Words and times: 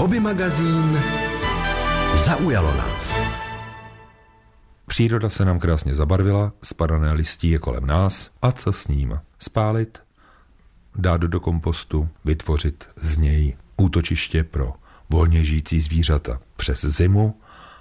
Hobby 0.00 0.20
magazín 0.20 0.98
Zaujalo 2.14 2.74
nás. 2.74 3.18
Příroda 4.86 5.28
se 5.28 5.44
nám 5.44 5.58
krásně 5.58 5.94
zabarvila, 5.94 6.52
spadané 6.62 7.12
listí 7.12 7.50
je 7.50 7.58
kolem 7.58 7.86
nás 7.86 8.30
a 8.42 8.52
co 8.52 8.72
s 8.72 8.88
ním? 8.88 9.20
Spálit, 9.38 10.02
dát 10.96 11.20
do 11.20 11.40
kompostu, 11.40 12.08
vytvořit 12.24 12.88
z 12.96 13.18
něj 13.18 13.56
útočiště 13.76 14.44
pro 14.44 14.72
volně 15.10 15.44
žijící 15.44 15.80
zvířata 15.80 16.40
přes 16.56 16.84
zimu, 16.84 17.40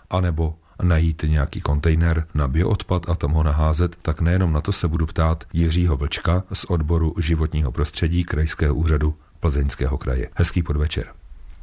anebo 0.10 0.56
najít 0.82 1.24
nějaký 1.28 1.62
kontejner 1.62 2.28
na 2.34 2.48
bioodpad 2.48 3.10
a 3.10 3.16
tam 3.16 3.32
ho 3.32 3.44
naházet, 3.44 3.96
tak 4.02 4.22
nejenom 4.22 4.54
na 4.54 4.62
to 4.62 4.72
se 4.72 4.88
budu 4.88 5.06
ptát 5.06 5.44
Jiřího 5.54 5.98
Vlčka 5.98 6.44
z 6.54 6.66
odboru 6.66 7.14
životního 7.20 7.72
prostředí 7.72 8.24
Krajského 8.24 8.76
úřadu 8.76 9.16
Plzeňského 9.40 9.98
kraje. 9.98 10.30
Hezký 10.36 10.64
podvečer. 10.64 11.19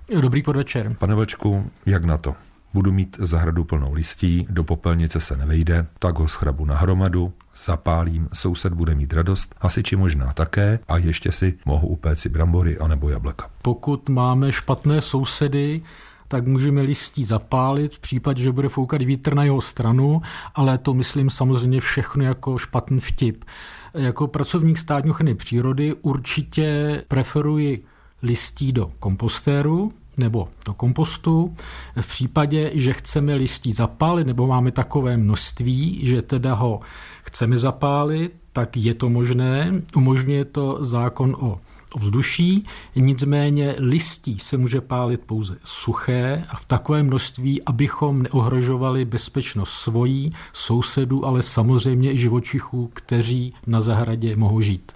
Dobrý 0.09 0.43
podvečer. 0.43 0.97
Pane 0.99 1.15
Vlčku, 1.15 1.71
jak 1.87 2.05
na 2.05 2.17
to? 2.17 2.35
Budu 2.75 2.93
mít 2.93 3.17
zahradu 3.21 3.65
plnou 3.65 3.93
listí, 3.93 4.47
do 4.51 4.65
popelnice 4.65 5.21
se 5.21 5.37
nevejde, 5.37 5.87
tak 5.99 6.19
ho 6.19 6.29
schrabu 6.29 6.65
na 6.65 6.77
hromadu, 6.77 7.33
zapálím, 7.65 8.29
soused 8.33 8.73
bude 8.73 8.95
mít 8.95 9.13
radost, 9.13 9.55
hasiči 9.61 9.97
možná 9.97 10.33
také 10.33 10.79
a 10.89 10.99
ještě 10.99 11.33
si 11.33 11.59
mohu 11.65 11.89
upéct 11.89 12.21
si 12.21 12.29
brambory 12.29 12.79
anebo 12.79 13.09
jablka. 13.09 13.51
Pokud 13.63 14.09
máme 14.09 14.53
špatné 14.53 15.01
sousedy, 15.01 15.83
tak 16.29 16.47
můžeme 16.47 16.81
listí 16.81 17.25
zapálit 17.25 17.95
v 17.95 17.99
případě, 17.99 18.43
že 18.43 18.53
bude 18.53 18.69
foukat 18.69 19.03
vítr 19.03 19.35
na 19.35 19.45
jeho 19.45 19.61
stranu, 19.61 20.23
ale 20.55 20.79
to 20.79 20.95
myslím 20.95 21.31
samozřejmě 21.31 21.81
všechno 21.81 22.25
jako 22.25 22.59
špatný 22.59 23.01
vtip. 23.01 23.45
Jako 23.95 24.27
pracovník 24.27 24.79
státní 24.79 25.11
ochrany 25.11 25.35
přírody 25.35 25.95
určitě 26.03 27.03
preferuji 27.09 27.85
listí 28.23 28.73
do 28.73 28.93
kompostéru, 28.99 29.93
nebo 30.19 30.49
do 30.67 30.75
kompostu. 30.75 31.55
V 32.01 32.09
případě, 32.09 32.71
že 32.75 32.93
chceme 32.93 33.35
listí 33.35 33.73
zapálit, 33.73 34.27
nebo 34.27 34.47
máme 34.47 34.73
takové 34.73 35.17
množství, 35.17 36.01
že 36.03 36.23
teda 36.23 36.55
ho 36.55 36.81
chceme 37.23 37.59
zapálit, 37.59 38.33
tak 38.53 38.77
je 38.77 38.95
to 38.95 39.11
možné. 39.11 39.83
Umožňuje 39.97 40.45
to 40.45 40.79
zákon 40.81 41.37
o 41.41 41.61
ovzduší, 41.93 42.67
nicméně 42.97 43.75
listí 43.79 44.39
se 44.39 44.57
může 44.57 44.81
pálit 44.81 45.21
pouze 45.21 45.57
suché 45.65 46.45
a 46.49 46.57
v 46.57 46.65
takovém 46.65 47.07
množství, 47.07 47.63
abychom 47.63 48.23
neohrožovali 48.23 49.05
bezpečnost 49.05 49.71
svojí, 49.71 50.33
sousedů, 50.53 51.27
ale 51.27 51.43
samozřejmě 51.43 52.13
i 52.13 52.19
živočichů, 52.19 52.91
kteří 52.95 53.55
na 53.67 53.81
zahradě 53.81 54.37
mohou 54.37 54.61
žít. 54.61 54.93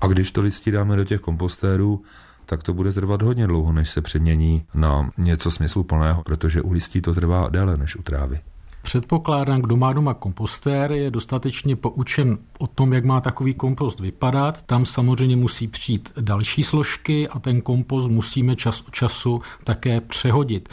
A 0.00 0.06
když 0.06 0.30
to 0.30 0.40
listí 0.42 0.70
dáme 0.70 0.96
do 0.96 1.04
těch 1.04 1.20
kompostérů, 1.20 2.02
tak 2.50 2.62
to 2.62 2.74
bude 2.74 2.92
trvat 2.92 3.22
hodně 3.22 3.46
dlouho, 3.46 3.72
než 3.72 3.90
se 3.90 4.00
přemění 4.00 4.64
na 4.74 5.10
něco 5.18 5.50
smysluplného, 5.50 6.22
protože 6.22 6.62
u 6.62 6.72
listí 6.72 7.00
to 7.00 7.14
trvá 7.14 7.48
déle 7.48 7.76
než 7.76 7.96
u 7.96 8.02
trávy. 8.02 8.40
Předpokládám, 8.82 9.62
kdo 9.62 9.76
má 9.76 9.92
doma 9.92 10.14
kompostér, 10.14 10.92
je 10.92 11.10
dostatečně 11.10 11.76
poučen 11.76 12.38
o 12.58 12.66
tom, 12.66 12.92
jak 12.92 13.04
má 13.04 13.20
takový 13.20 13.54
kompost 13.54 14.00
vypadat. 14.00 14.62
Tam 14.62 14.86
samozřejmě 14.86 15.36
musí 15.36 15.68
přijít 15.68 16.12
další 16.20 16.62
složky 16.62 17.28
a 17.28 17.38
ten 17.38 17.60
kompost 17.60 18.08
musíme 18.08 18.56
čas 18.56 18.80
od 18.80 18.94
času 18.94 19.42
také 19.64 20.00
přehodit. 20.00 20.68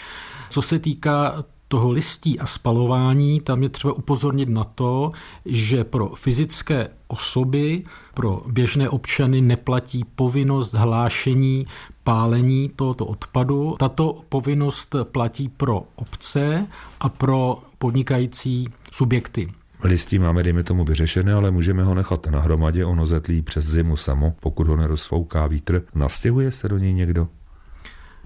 Co 0.49 0.61
se 0.61 0.79
týká 0.79 1.43
toho 1.67 1.91
listí 1.91 2.39
a 2.39 2.45
spalování, 2.45 3.41
tam 3.41 3.63
je 3.63 3.69
třeba 3.69 3.93
upozornit 3.93 4.49
na 4.49 4.63
to, 4.63 5.11
že 5.45 5.83
pro 5.83 6.09
fyzické 6.09 6.89
osoby, 7.07 7.83
pro 8.13 8.41
běžné 8.47 8.89
občany 8.89 9.41
neplatí 9.41 10.03
povinnost 10.15 10.73
hlášení 10.73 11.67
pálení 12.03 12.71
tohoto 12.75 13.05
odpadu. 13.05 13.75
Tato 13.79 14.21
povinnost 14.29 14.95
platí 15.03 15.49
pro 15.49 15.83
obce 15.95 16.67
a 16.99 17.09
pro 17.09 17.59
podnikající 17.77 18.67
subjekty. 18.91 19.51
Listí 19.83 20.19
máme, 20.19 20.43
dejme 20.43 20.63
tomu, 20.63 20.85
vyřešené, 20.85 21.33
ale 21.33 21.51
můžeme 21.51 21.83
ho 21.83 21.95
nechat 21.95 22.27
na 22.27 22.39
hromadě, 22.39 22.85
ono 22.85 23.07
zetlí 23.07 23.41
přes 23.41 23.65
zimu 23.65 23.97
samo, 23.97 24.33
pokud 24.39 24.67
ho 24.67 24.75
nerozfouká 24.75 25.47
vítr. 25.47 25.83
Nastěhuje 25.95 26.51
se 26.51 26.69
do 26.69 26.77
něj 26.77 26.93
někdo? 26.93 27.27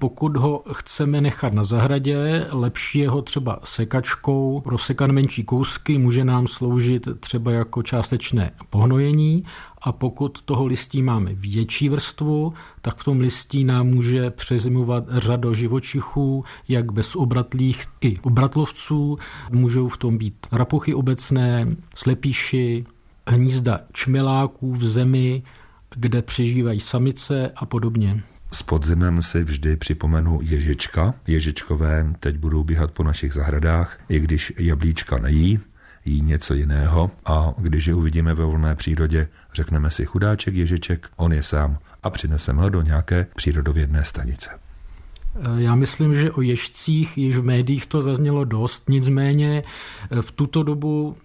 Pokud 0.01 0.37
ho 0.37 0.63
chceme 0.73 1.21
nechat 1.21 1.53
na 1.53 1.63
zahradě, 1.63 2.47
lepší 2.51 2.99
je 2.99 3.09
ho 3.09 3.21
třeba 3.21 3.59
sekačkou 3.63 4.61
rozsekat 4.65 5.11
menší 5.11 5.43
kousky, 5.43 5.97
může 5.97 6.25
nám 6.25 6.47
sloužit 6.47 7.07
třeba 7.19 7.51
jako 7.51 7.83
částečné 7.83 8.51
pohnojení 8.69 9.43
a 9.81 9.91
pokud 9.91 10.41
toho 10.41 10.65
listí 10.65 11.01
máme 11.01 11.33
větší 11.33 11.89
vrstvu, 11.89 12.53
tak 12.81 12.97
v 12.97 13.03
tom 13.03 13.19
listí 13.19 13.63
nám 13.63 13.87
může 13.87 14.29
přezimovat 14.29 15.03
řada 15.09 15.53
živočichů, 15.53 16.43
jak 16.67 16.91
bezobratlých 16.91 17.85
i 18.01 18.19
obratlovců. 18.19 19.17
Můžou 19.51 19.87
v 19.87 19.97
tom 19.97 20.17
být 20.17 20.35
rapuchy 20.51 20.93
obecné, 20.93 21.67
slepíši, 21.95 22.85
hnízda 23.27 23.79
čmeláků 23.93 24.73
v 24.73 24.83
zemi, 24.83 25.43
kde 25.95 26.21
přežívají 26.21 26.79
samice 26.79 27.51
a 27.55 27.65
podobně. 27.65 28.23
S 28.53 28.63
podzimem 28.63 29.21
si 29.21 29.43
vždy 29.43 29.77
připomenu 29.77 30.39
ježička. 30.43 31.13
Ježičkové 31.27 32.13
teď 32.19 32.37
budou 32.37 32.63
běhat 32.63 32.91
po 32.91 33.03
našich 33.03 33.33
zahradách, 33.33 33.99
i 34.09 34.19
když 34.19 34.53
jablíčka 34.57 35.17
nejí, 35.17 35.59
jí 36.05 36.21
něco 36.21 36.53
jiného 36.53 37.11
a 37.25 37.53
když 37.57 37.85
je 37.85 37.93
uvidíme 37.93 38.33
ve 38.33 38.45
volné 38.45 38.75
přírodě, 38.75 39.27
řekneme 39.53 39.91
si 39.91 40.05
chudáček 40.05 40.55
ježiček, 40.55 41.09
on 41.15 41.33
je 41.33 41.43
sám 41.43 41.77
a 42.03 42.09
přineseme 42.09 42.61
ho 42.61 42.69
do 42.69 42.81
nějaké 42.81 43.27
přírodovědné 43.35 44.03
stanice. 44.03 44.49
Já 45.57 45.75
myslím, 45.75 46.15
že 46.15 46.31
o 46.31 46.41
ježcích 46.41 47.17
již 47.17 47.37
v 47.37 47.43
médiích 47.43 47.85
to 47.85 48.01
zaznělo 48.01 48.45
dost, 48.45 48.89
nicméně 48.89 49.63
v 50.21 50.31
tuto 50.31 50.63
dobu 50.63 51.17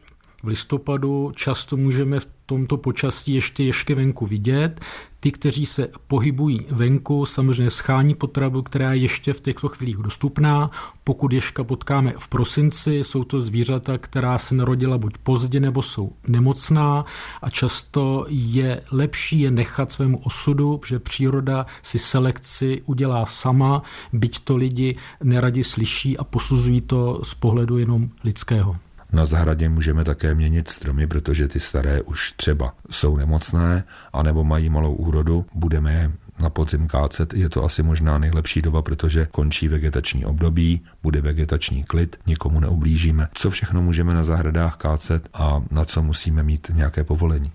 v 0.47 0.49
listopadu 0.49 1.33
často 1.37 1.77
můžeme 1.77 2.21
v 2.21 2.29
tomto 2.47 2.77
počasí 2.77 3.35
ještě 3.35 3.65
ještě 3.65 3.95
venku 3.95 4.27
vidět. 4.27 4.81
Ty, 5.21 5.33
kteří 5.33 5.67
se 5.67 5.89
pohybují 6.07 6.67
venku, 6.71 7.27
samozřejmě 7.27 7.71
schání 7.71 8.15
potravu, 8.15 8.63
která 8.63 8.93
je 8.93 9.01
ještě 9.01 9.33
v 9.33 9.41
těchto 9.41 9.69
chvílích 9.69 9.97
dostupná. 9.97 10.71
Pokud 11.05 11.33
ješka 11.33 11.65
potkáme 11.65 12.15
v 12.19 12.29
prosinci, 12.29 12.95
jsou 12.95 13.25
to 13.25 13.41
zvířata, 13.41 13.99
která 13.99 14.39
se 14.39 14.55
narodila 14.55 14.99
buď 14.99 15.19
pozdě 15.19 15.61
nebo 15.61 15.83
jsou 15.83 16.13
nemocná 16.29 17.05
a 17.43 17.51
často 17.51 18.27
je 18.29 18.83
lepší 18.91 19.41
je 19.41 19.51
nechat 19.51 19.93
svému 19.93 20.19
osudu, 20.19 20.81
že 20.87 20.99
příroda 20.99 21.67
si 21.83 21.99
selekci 21.99 22.83
udělá 22.87 23.27
sama, 23.27 23.83
byť 24.13 24.41
to 24.41 24.57
lidi 24.57 24.97
neradi 25.23 25.65
slyší 25.65 26.19
a 26.19 26.25
posuzují 26.25 26.81
to 26.81 27.21
z 27.23 27.35
pohledu 27.35 27.79
jenom 27.79 28.09
lidského. 28.25 28.86
Na 29.17 29.25
zahradě 29.25 29.69
můžeme 29.69 30.05
také 30.05 30.35
měnit 30.35 30.69
stromy, 30.69 31.07
protože 31.07 31.49
ty 31.49 31.61
staré 31.61 32.03
už 32.03 32.33
třeba 32.33 32.75
jsou 32.91 33.17
nemocné, 33.17 33.85
anebo 34.13 34.45
mají 34.45 34.69
malou 34.69 34.95
úrodu. 34.95 35.47
Budeme 35.55 35.93
je 35.93 36.13
na 36.39 36.51
podzim 36.51 36.89
kácet, 36.89 37.35
je 37.35 37.49
to 37.49 37.65
asi 37.65 37.83
možná 37.83 38.19
nejlepší 38.19 38.63
doba, 38.63 38.83
protože 38.83 39.29
končí 39.31 39.69
vegetační 39.69 40.25
období, 40.25 40.81
bude 41.03 41.21
vegetační 41.21 41.85
klid, 41.85 42.17
nikomu 42.27 42.61
neublížíme. 42.61 43.29
Co 43.35 43.51
všechno 43.51 43.83
můžeme 43.83 44.15
na 44.15 44.25
zahradách 44.25 44.77
kácet 44.77 45.29
a 45.35 45.63
na 45.71 45.85
co 45.85 46.03
musíme 46.03 46.43
mít 46.43 46.71
nějaké 46.75 47.05
povolení? 47.05 47.53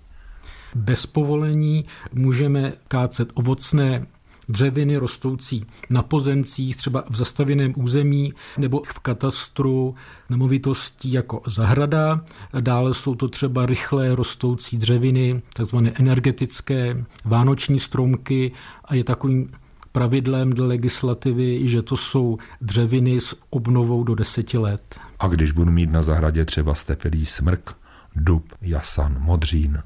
Bez 0.74 1.06
povolení 1.06 1.84
můžeme 2.12 2.72
kácet 2.88 3.28
ovocné 3.34 4.06
dřeviny 4.48 4.96
rostoucí 4.96 5.66
na 5.90 6.02
pozemcích, 6.02 6.76
třeba 6.76 7.04
v 7.10 7.16
zastavěném 7.16 7.74
území 7.76 8.32
nebo 8.58 8.82
v 8.86 8.98
katastru 8.98 9.94
nemovitostí 10.30 11.12
jako 11.12 11.42
zahrada. 11.46 12.24
Dále 12.60 12.94
jsou 12.94 13.14
to 13.14 13.28
třeba 13.28 13.66
rychle 13.66 14.14
rostoucí 14.14 14.78
dřeviny, 14.78 15.42
takzvané 15.54 15.92
energetické 15.94 17.04
vánoční 17.24 17.78
stromky 17.78 18.52
a 18.84 18.94
je 18.94 19.04
takovým 19.04 19.50
pravidlem 19.92 20.52
dle 20.52 20.66
legislativy, 20.66 21.68
že 21.68 21.82
to 21.82 21.96
jsou 21.96 22.38
dřeviny 22.60 23.20
s 23.20 23.36
obnovou 23.50 24.04
do 24.04 24.14
deseti 24.14 24.58
let. 24.58 25.00
A 25.18 25.28
když 25.28 25.52
budu 25.52 25.70
mít 25.70 25.90
na 25.90 26.02
zahradě 26.02 26.44
třeba 26.44 26.74
stepelý 26.74 27.26
smrk, 27.26 27.70
dub, 28.16 28.44
jasan, 28.60 29.16
modřín, 29.20 29.82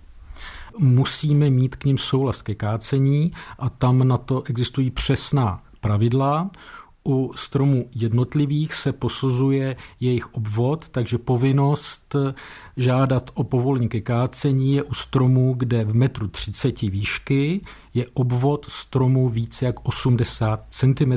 musíme 0.78 1.50
mít 1.50 1.76
k 1.76 1.84
ním 1.84 1.98
souhlas 1.98 2.42
ke 2.42 2.54
kácení 2.54 3.32
a 3.58 3.68
tam 3.68 4.08
na 4.08 4.16
to 4.16 4.42
existují 4.42 4.90
přesná 4.90 5.62
pravidla. 5.80 6.50
U 7.08 7.32
stromů 7.34 7.88
jednotlivých 7.94 8.74
se 8.74 8.92
posuzuje 8.92 9.76
jejich 10.00 10.34
obvod, 10.34 10.88
takže 10.88 11.18
povinnost 11.18 12.16
žádat 12.76 13.30
o 13.34 13.44
povolení 13.44 13.88
ke 13.88 14.00
kácení 14.00 14.74
je 14.74 14.82
u 14.82 14.94
stromů, 14.94 15.54
kde 15.58 15.84
v 15.84 15.94
metru 15.94 16.28
30 16.28 16.80
výšky 16.80 17.60
je 17.94 18.06
obvod 18.14 18.66
stromu 18.70 19.28
více 19.28 19.64
jak 19.64 19.88
80 19.88 20.64
cm. 20.70 21.12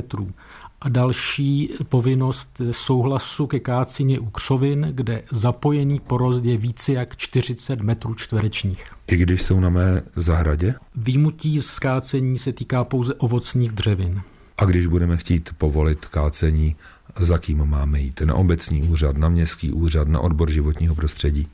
A 0.82 0.88
další 0.88 1.70
povinnost 1.88 2.60
souhlasu 2.70 3.46
ke 3.46 3.60
kácení 3.60 4.18
u 4.18 4.30
křovin, 4.30 4.88
kde 4.90 5.22
zapojený 5.32 6.00
porost 6.00 6.44
je 6.44 6.56
více 6.56 6.92
jak 6.92 7.16
40 7.16 7.80
metrů 7.80 8.14
čtverečních. 8.14 8.84
I 9.06 9.16
když 9.16 9.42
jsou 9.42 9.60
na 9.60 9.68
mé 9.68 10.02
zahradě? 10.16 10.74
Výmutí 10.96 11.60
z 11.60 11.78
kácení 11.78 12.38
se 12.38 12.52
týká 12.52 12.84
pouze 12.84 13.14
ovocných 13.14 13.72
dřevin. 13.72 14.22
A 14.58 14.64
když 14.64 14.86
budeme 14.86 15.16
chtít 15.16 15.50
povolit 15.58 16.06
kácení, 16.06 16.76
za 17.18 17.38
kým 17.38 17.64
máme 17.64 18.00
jít? 18.00 18.20
Na 18.20 18.34
obecní 18.34 18.82
úřad, 18.82 19.16
na 19.16 19.28
městský 19.28 19.72
úřad, 19.72 20.08
na 20.08 20.20
odbor 20.20 20.50
životního 20.50 20.94
prostředí? 20.94 21.48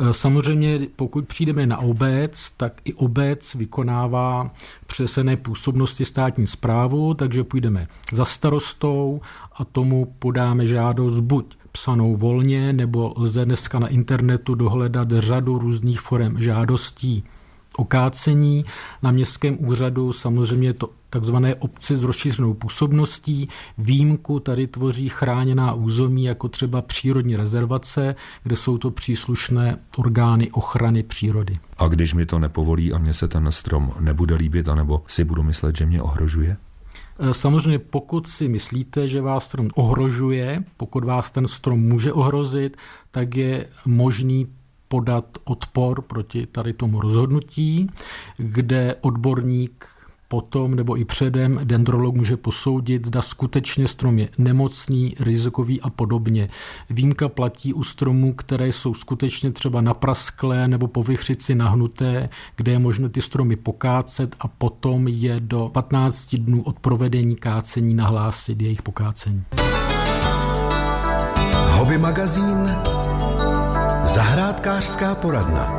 Eh, 0.00 0.12
samozřejmě, 0.12 0.80
pokud 0.96 1.28
přijdeme 1.28 1.66
na 1.66 1.78
obec, 1.78 2.50
tak 2.50 2.72
i 2.84 2.94
obec 2.94 3.54
vykonává 3.54 4.50
přesené 4.86 5.36
působnosti 5.36 6.04
státní 6.04 6.46
zprávu, 6.46 7.14
takže 7.14 7.44
půjdeme 7.44 7.86
za 8.12 8.24
starostou 8.24 9.20
a 9.52 9.64
tomu 9.64 10.14
podáme 10.18 10.66
žádost 10.66 11.20
buď 11.20 11.56
psanou 11.72 12.16
volně, 12.16 12.72
nebo 12.72 13.14
lze 13.16 13.44
dneska 13.44 13.78
na 13.78 13.88
internetu 13.88 14.54
dohledat 14.54 15.08
řadu 15.10 15.58
různých 15.58 16.00
forem 16.00 16.42
žádostí 16.42 17.24
o 17.78 17.84
kácení. 17.84 18.64
Na 19.02 19.10
městském 19.10 19.56
úřadu 19.60 20.12
samozřejmě 20.12 20.72
to 20.72 20.90
takzvané 21.10 21.54
obce 21.54 21.96
s 21.96 22.02
rozšířenou 22.02 22.54
působností. 22.54 23.48
Výjimku 23.78 24.40
tady 24.40 24.66
tvoří 24.66 25.08
chráněná 25.08 25.72
území, 25.72 26.24
jako 26.24 26.48
třeba 26.48 26.82
přírodní 26.82 27.36
rezervace, 27.36 28.14
kde 28.42 28.56
jsou 28.56 28.78
to 28.78 28.90
příslušné 28.90 29.78
orgány 29.96 30.50
ochrany 30.50 31.02
přírody. 31.02 31.58
A 31.78 31.88
když 31.88 32.14
mi 32.14 32.26
to 32.26 32.38
nepovolí 32.38 32.92
a 32.92 32.98
mně 32.98 33.14
se 33.14 33.28
ten 33.28 33.52
strom 33.52 33.92
nebude 34.00 34.34
líbit, 34.34 34.68
anebo 34.68 35.02
si 35.06 35.24
budu 35.24 35.42
myslet, 35.42 35.76
že 35.76 35.86
mě 35.86 36.02
ohrožuje? 36.02 36.56
E, 37.18 37.34
samozřejmě 37.34 37.78
pokud 37.78 38.28
si 38.28 38.48
myslíte, 38.48 39.08
že 39.08 39.20
vás 39.20 39.44
strom 39.44 39.70
ohrožuje, 39.74 40.64
pokud 40.76 41.04
vás 41.04 41.30
ten 41.30 41.48
strom 41.48 41.80
může 41.80 42.12
ohrozit, 42.12 42.76
tak 43.10 43.36
je 43.36 43.66
možný 43.86 44.46
podat 44.88 45.38
odpor 45.44 46.02
proti 46.02 46.46
tady 46.46 46.72
tomu 46.72 47.00
rozhodnutí, 47.00 47.90
kde 48.36 48.96
odborník 49.00 49.86
potom 50.28 50.74
nebo 50.74 50.98
i 50.98 51.04
předem 51.04 51.60
dendrolog 51.64 52.14
může 52.14 52.36
posoudit, 52.36 53.06
zda 53.06 53.22
skutečně 53.22 53.88
strom 53.88 54.18
je 54.18 54.28
nemocný, 54.38 55.14
rizikový 55.20 55.80
a 55.80 55.90
podobně. 55.90 56.48
Výjimka 56.90 57.28
platí 57.28 57.74
u 57.74 57.82
stromů, 57.82 58.32
které 58.32 58.68
jsou 58.68 58.94
skutečně 58.94 59.52
třeba 59.52 59.80
naprasklé 59.80 60.68
nebo 60.68 60.86
po 60.86 61.02
vychřici 61.02 61.54
nahnuté, 61.54 62.28
kde 62.56 62.72
je 62.72 62.78
možno 62.78 63.08
ty 63.08 63.22
stromy 63.22 63.56
pokácet 63.56 64.36
a 64.40 64.48
potom 64.48 65.08
je 65.08 65.40
do 65.40 65.70
15 65.72 66.34
dnů 66.34 66.62
od 66.62 66.78
provedení 66.78 67.36
kácení 67.36 67.94
nahlásit 67.94 68.62
jejich 68.62 68.82
pokácení. 68.82 69.44
Hobby 71.68 71.98
magazín 71.98 72.70
Zahrádkářská 74.08 75.14
poradna. 75.14 75.72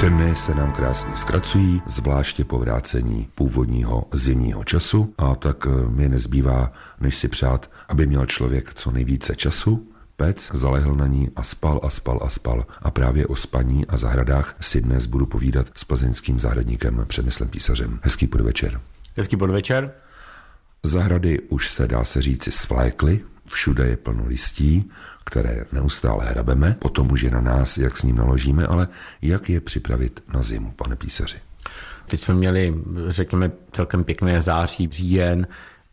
Dny 0.00 0.36
se 0.36 0.54
nám 0.54 0.72
krásně 0.72 1.16
zkracují, 1.16 1.82
zvláště 1.86 2.44
po 2.44 2.58
vrácení 2.58 3.28
původního 3.34 4.04
zimního 4.12 4.64
času 4.64 5.14
a 5.18 5.34
tak 5.34 5.66
eh, 5.66 5.90
mi 5.90 6.08
nezbývá, 6.08 6.72
než 7.00 7.16
si 7.16 7.28
přát, 7.28 7.70
aby 7.88 8.06
měl 8.06 8.26
člověk 8.26 8.74
co 8.74 8.90
nejvíce 8.90 9.36
času, 9.36 9.88
pec, 10.16 10.50
zalehl 10.52 10.94
na 10.94 11.06
ní 11.06 11.28
a 11.36 11.42
spal 11.42 11.80
a 11.82 11.90
spal 11.90 12.20
a 12.22 12.30
spal. 12.30 12.66
A 12.82 12.90
právě 12.90 13.26
o 13.26 13.36
spaní 13.36 13.86
a 13.86 13.96
zahradách 13.96 14.56
si 14.60 14.80
dnes 14.80 15.06
budu 15.06 15.26
povídat 15.26 15.66
s 15.74 15.84
plzeňským 15.84 16.40
zahradníkem 16.40 17.04
Přemyslem 17.08 17.48
Písařem. 17.48 18.00
Hezký 18.02 18.26
podvečer. 18.26 18.80
Hezký 19.16 19.36
podvečer. 19.36 19.92
Zahrady 20.82 21.40
už 21.40 21.70
se 21.70 21.88
dá 21.88 22.04
se 22.04 22.22
říci 22.22 22.50
svlékly, 22.50 23.20
všude 23.50 23.86
je 23.86 23.96
plno 23.96 24.26
listí, 24.26 24.90
které 25.24 25.64
neustále 25.72 26.24
hrabeme, 26.24 26.76
potom 26.78 27.12
už 27.12 27.22
je 27.22 27.30
na 27.30 27.40
nás, 27.40 27.78
jak 27.78 27.96
s 27.96 28.02
ním 28.02 28.16
naložíme, 28.16 28.66
ale 28.66 28.88
jak 29.22 29.50
je 29.50 29.60
připravit 29.60 30.22
na 30.34 30.42
zimu, 30.42 30.70
pane 30.70 30.96
písaři. 30.96 31.36
Teď 32.08 32.20
jsme 32.20 32.34
měli, 32.34 32.74
řekněme, 33.08 33.50
celkem 33.72 34.04
pěkné 34.04 34.40
září, 34.40 34.88
říjen, 34.92 35.46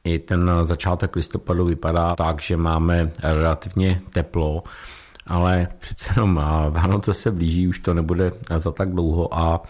i 0.03 0.19
ten 0.19 0.51
začátek 0.63 1.15
listopadu 1.15 1.65
vypadá 1.65 2.15
tak, 2.15 2.41
že 2.41 2.57
máme 2.57 3.11
relativně 3.23 4.01
teplo, 4.13 4.63
ale 5.27 5.67
přece 5.79 6.09
jenom 6.15 6.35
Vánoce 6.69 7.13
se 7.13 7.31
blíží, 7.31 7.67
už 7.67 7.79
to 7.79 7.93
nebude 7.93 8.31
za 8.55 8.71
tak 8.71 8.91
dlouho 8.91 9.39
a 9.39 9.61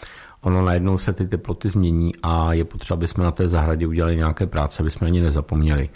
ono 0.41 0.65
najednou 0.65 0.97
se 0.97 1.13
ty 1.13 1.27
teploty 1.27 1.69
změní 1.69 2.11
a 2.23 2.53
je 2.53 2.65
potřeba, 2.65 2.95
aby 2.95 3.07
jsme 3.07 3.23
na 3.23 3.31
té 3.31 3.47
zahradě 3.47 3.87
udělali 3.87 4.15
nějaké 4.15 4.47
práce, 4.47 4.83
aby 4.83 4.89
jsme 4.89 5.07
ani 5.07 5.21
nezapomněli. 5.21 5.89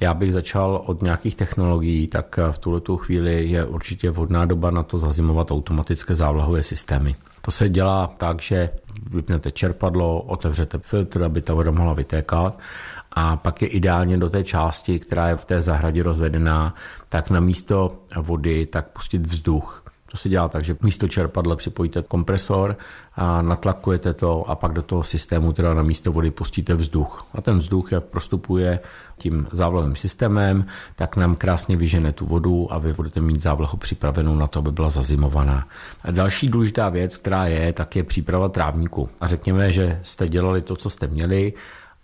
Já 0.00 0.14
bych 0.14 0.32
začal 0.32 0.82
od 0.86 1.02
nějakých 1.02 1.36
technologií, 1.36 2.06
tak 2.06 2.38
v 2.50 2.58
tuhle 2.58 2.80
chvíli 2.96 3.46
je 3.46 3.64
určitě 3.64 4.10
vhodná 4.10 4.44
doba 4.44 4.70
na 4.70 4.82
to 4.82 4.98
zazimovat 4.98 5.50
automatické 5.50 6.14
závlahové 6.14 6.62
systémy. 6.62 7.14
To 7.42 7.50
se 7.50 7.68
dělá 7.68 8.14
tak, 8.18 8.42
že 8.42 8.70
vypnete 9.10 9.50
čerpadlo, 9.52 10.20
otevřete 10.20 10.78
filtr, 10.78 11.22
aby 11.22 11.42
ta 11.42 11.54
voda 11.54 11.70
mohla 11.70 11.94
vytékat 11.94 12.58
a 13.12 13.36
pak 13.36 13.62
je 13.62 13.68
ideálně 13.68 14.16
do 14.16 14.30
té 14.30 14.44
části, 14.44 14.98
která 14.98 15.28
je 15.28 15.36
v 15.36 15.44
té 15.44 15.60
zahradě 15.60 16.02
rozvedená, 16.02 16.74
tak 17.08 17.30
na 17.30 17.40
místo 17.40 17.94
vody 18.20 18.66
tak 18.66 18.88
pustit 18.88 19.26
vzduch. 19.26 19.85
To 20.16 20.20
se 20.20 20.28
dělá 20.28 20.48
tak, 20.48 20.64
že 20.64 20.76
místo 20.82 21.08
čerpadla 21.08 21.56
připojíte 21.56 22.02
kompresor 22.02 22.76
a 23.16 23.42
natlakujete 23.42 24.14
to 24.14 24.50
a 24.50 24.54
pak 24.54 24.72
do 24.72 24.82
toho 24.82 25.04
systému 25.04 25.52
teda 25.52 25.74
na 25.74 25.82
místo 25.82 26.12
vody 26.12 26.30
pustíte 26.30 26.74
vzduch. 26.74 27.26
A 27.34 27.40
ten 27.40 27.58
vzduch, 27.58 27.92
jak 27.92 28.04
prostupuje 28.04 28.80
tím 29.18 29.48
závlahovým 29.52 29.96
systémem, 29.96 30.66
tak 30.96 31.16
nám 31.16 31.34
krásně 31.34 31.76
vyžene 31.76 32.12
tu 32.12 32.26
vodu 32.26 32.72
a 32.72 32.78
vy 32.78 32.92
budete 32.92 33.20
mít 33.20 33.42
závlahu 33.42 33.76
připravenou 33.76 34.36
na 34.36 34.46
to, 34.46 34.58
aby 34.58 34.72
byla 34.72 34.90
zazimovaná. 34.90 35.68
A 36.04 36.10
další 36.10 36.48
důležitá 36.48 36.88
věc, 36.88 37.16
která 37.16 37.46
je, 37.46 37.72
tak 37.72 37.96
je 37.96 38.02
příprava 38.02 38.48
trávníku. 38.48 39.08
A 39.20 39.26
řekněme, 39.26 39.70
že 39.72 40.00
jste 40.02 40.28
dělali 40.28 40.62
to, 40.62 40.76
co 40.76 40.90
jste 40.90 41.06
měli 41.06 41.52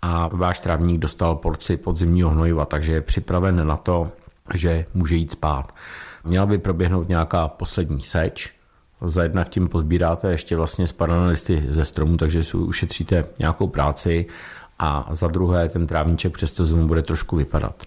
a 0.01 0.27
váš 0.27 0.59
trávník 0.59 0.99
dostal 0.99 1.35
porci 1.35 1.77
podzimního 1.77 2.29
hnojiva, 2.29 2.65
takže 2.65 2.93
je 2.93 3.01
připraven 3.01 3.67
na 3.67 3.77
to, 3.77 4.11
že 4.53 4.85
může 4.93 5.15
jít 5.15 5.31
spát. 5.31 5.73
Měla 6.23 6.45
by 6.45 6.57
proběhnout 6.57 7.09
nějaká 7.09 7.47
poslední 7.47 8.01
seč, 8.01 8.51
za 9.01 9.23
jednak 9.23 9.49
tím 9.49 9.67
pozbíráte 9.67 10.31
ještě 10.31 10.55
vlastně 10.55 10.87
spadané 10.87 11.27
listy 11.27 11.65
ze 11.69 11.85
stromu, 11.85 12.17
takže 12.17 12.43
si 12.43 12.57
ušetříte 12.57 13.25
nějakou 13.39 13.67
práci 13.67 14.25
a 14.79 15.09
za 15.11 15.27
druhé 15.27 15.69
ten 15.69 15.87
trávníček 15.87 16.33
přes 16.33 16.51
to 16.51 16.65
zimu 16.65 16.87
bude 16.87 17.01
trošku 17.01 17.35
vypadat. 17.35 17.83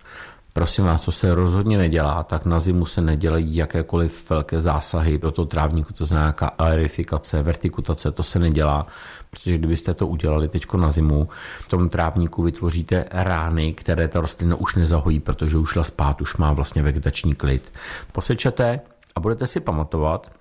Prosím 0.56 0.84
vás, 0.84 1.02
co 1.02 1.12
se 1.12 1.34
rozhodně 1.34 1.78
nedělá, 1.78 2.22
tak 2.22 2.44
na 2.46 2.60
zimu 2.60 2.86
se 2.86 3.00
nedělají 3.00 3.56
jakékoliv 3.56 4.30
velké 4.30 4.60
zásahy 4.60 5.18
do 5.18 5.30
toho 5.30 5.46
trávníku, 5.46 5.92
to 5.92 6.06
znamená 6.06 6.26
nějaká 6.26 6.46
aerifikace, 6.46 7.42
vertikutace, 7.42 8.12
to 8.12 8.22
se 8.22 8.38
nedělá, 8.38 8.86
protože 9.30 9.58
kdybyste 9.58 9.94
to 9.94 10.06
udělali 10.06 10.48
teď 10.48 10.74
na 10.74 10.90
zimu, 10.90 11.28
v 11.60 11.68
tom 11.68 11.88
trávníku 11.88 12.42
vytvoříte 12.42 13.04
rány, 13.10 13.72
které 13.72 14.08
ta 14.08 14.20
rostlina 14.20 14.56
už 14.56 14.74
nezahojí, 14.74 15.20
protože 15.20 15.58
už 15.58 15.70
šla 15.70 15.82
spát, 15.82 16.20
už 16.20 16.36
má 16.36 16.52
vlastně 16.52 16.82
vegetační 16.82 17.34
klid. 17.34 17.72
Posečete 18.12 18.80
a 19.14 19.20
budete 19.20 19.46
si 19.46 19.60
pamatovat, 19.60 20.32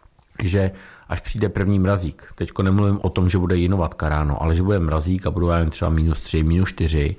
že 0.43 0.71
až 1.09 1.19
přijde 1.19 1.49
první 1.49 1.79
mrazík, 1.79 2.23
teď 2.35 2.49
nemluvím 2.61 2.99
o 3.01 3.09
tom, 3.09 3.29
že 3.29 3.37
bude 3.37 3.55
jinovatka 3.55 4.09
ráno, 4.09 4.43
ale 4.43 4.55
že 4.55 4.63
bude 4.63 4.79
mrazík 4.79 5.25
a 5.25 5.31
budou 5.31 5.49
třeba 5.69 5.91
minus 5.91 6.19
3, 6.19 6.43
minus 6.43 6.69
4, 6.69 7.15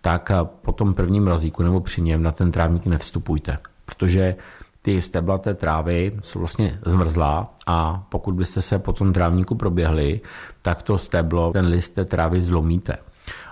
tak 0.00 0.32
po 0.62 0.72
tom 0.72 0.94
prvním 0.94 1.24
mrazíku 1.24 1.62
nebo 1.62 1.80
při 1.80 2.02
něm 2.02 2.22
na 2.22 2.32
ten 2.32 2.52
trávník 2.52 2.86
nevstupujte, 2.86 3.58
protože 3.84 4.36
ty 4.82 5.02
stebla 5.02 5.38
té 5.38 5.54
trávy 5.54 6.12
jsou 6.22 6.38
vlastně 6.38 6.78
zmrzlá 6.86 7.54
a 7.66 8.06
pokud 8.08 8.34
byste 8.34 8.62
se 8.62 8.78
po 8.78 8.92
tom 8.92 9.12
trávníku 9.12 9.54
proběhli, 9.54 10.20
tak 10.62 10.82
to 10.82 10.98
steblo, 10.98 11.52
ten 11.52 11.66
list 11.66 11.88
té 11.88 12.04
trávy 12.04 12.40
zlomíte. 12.40 12.96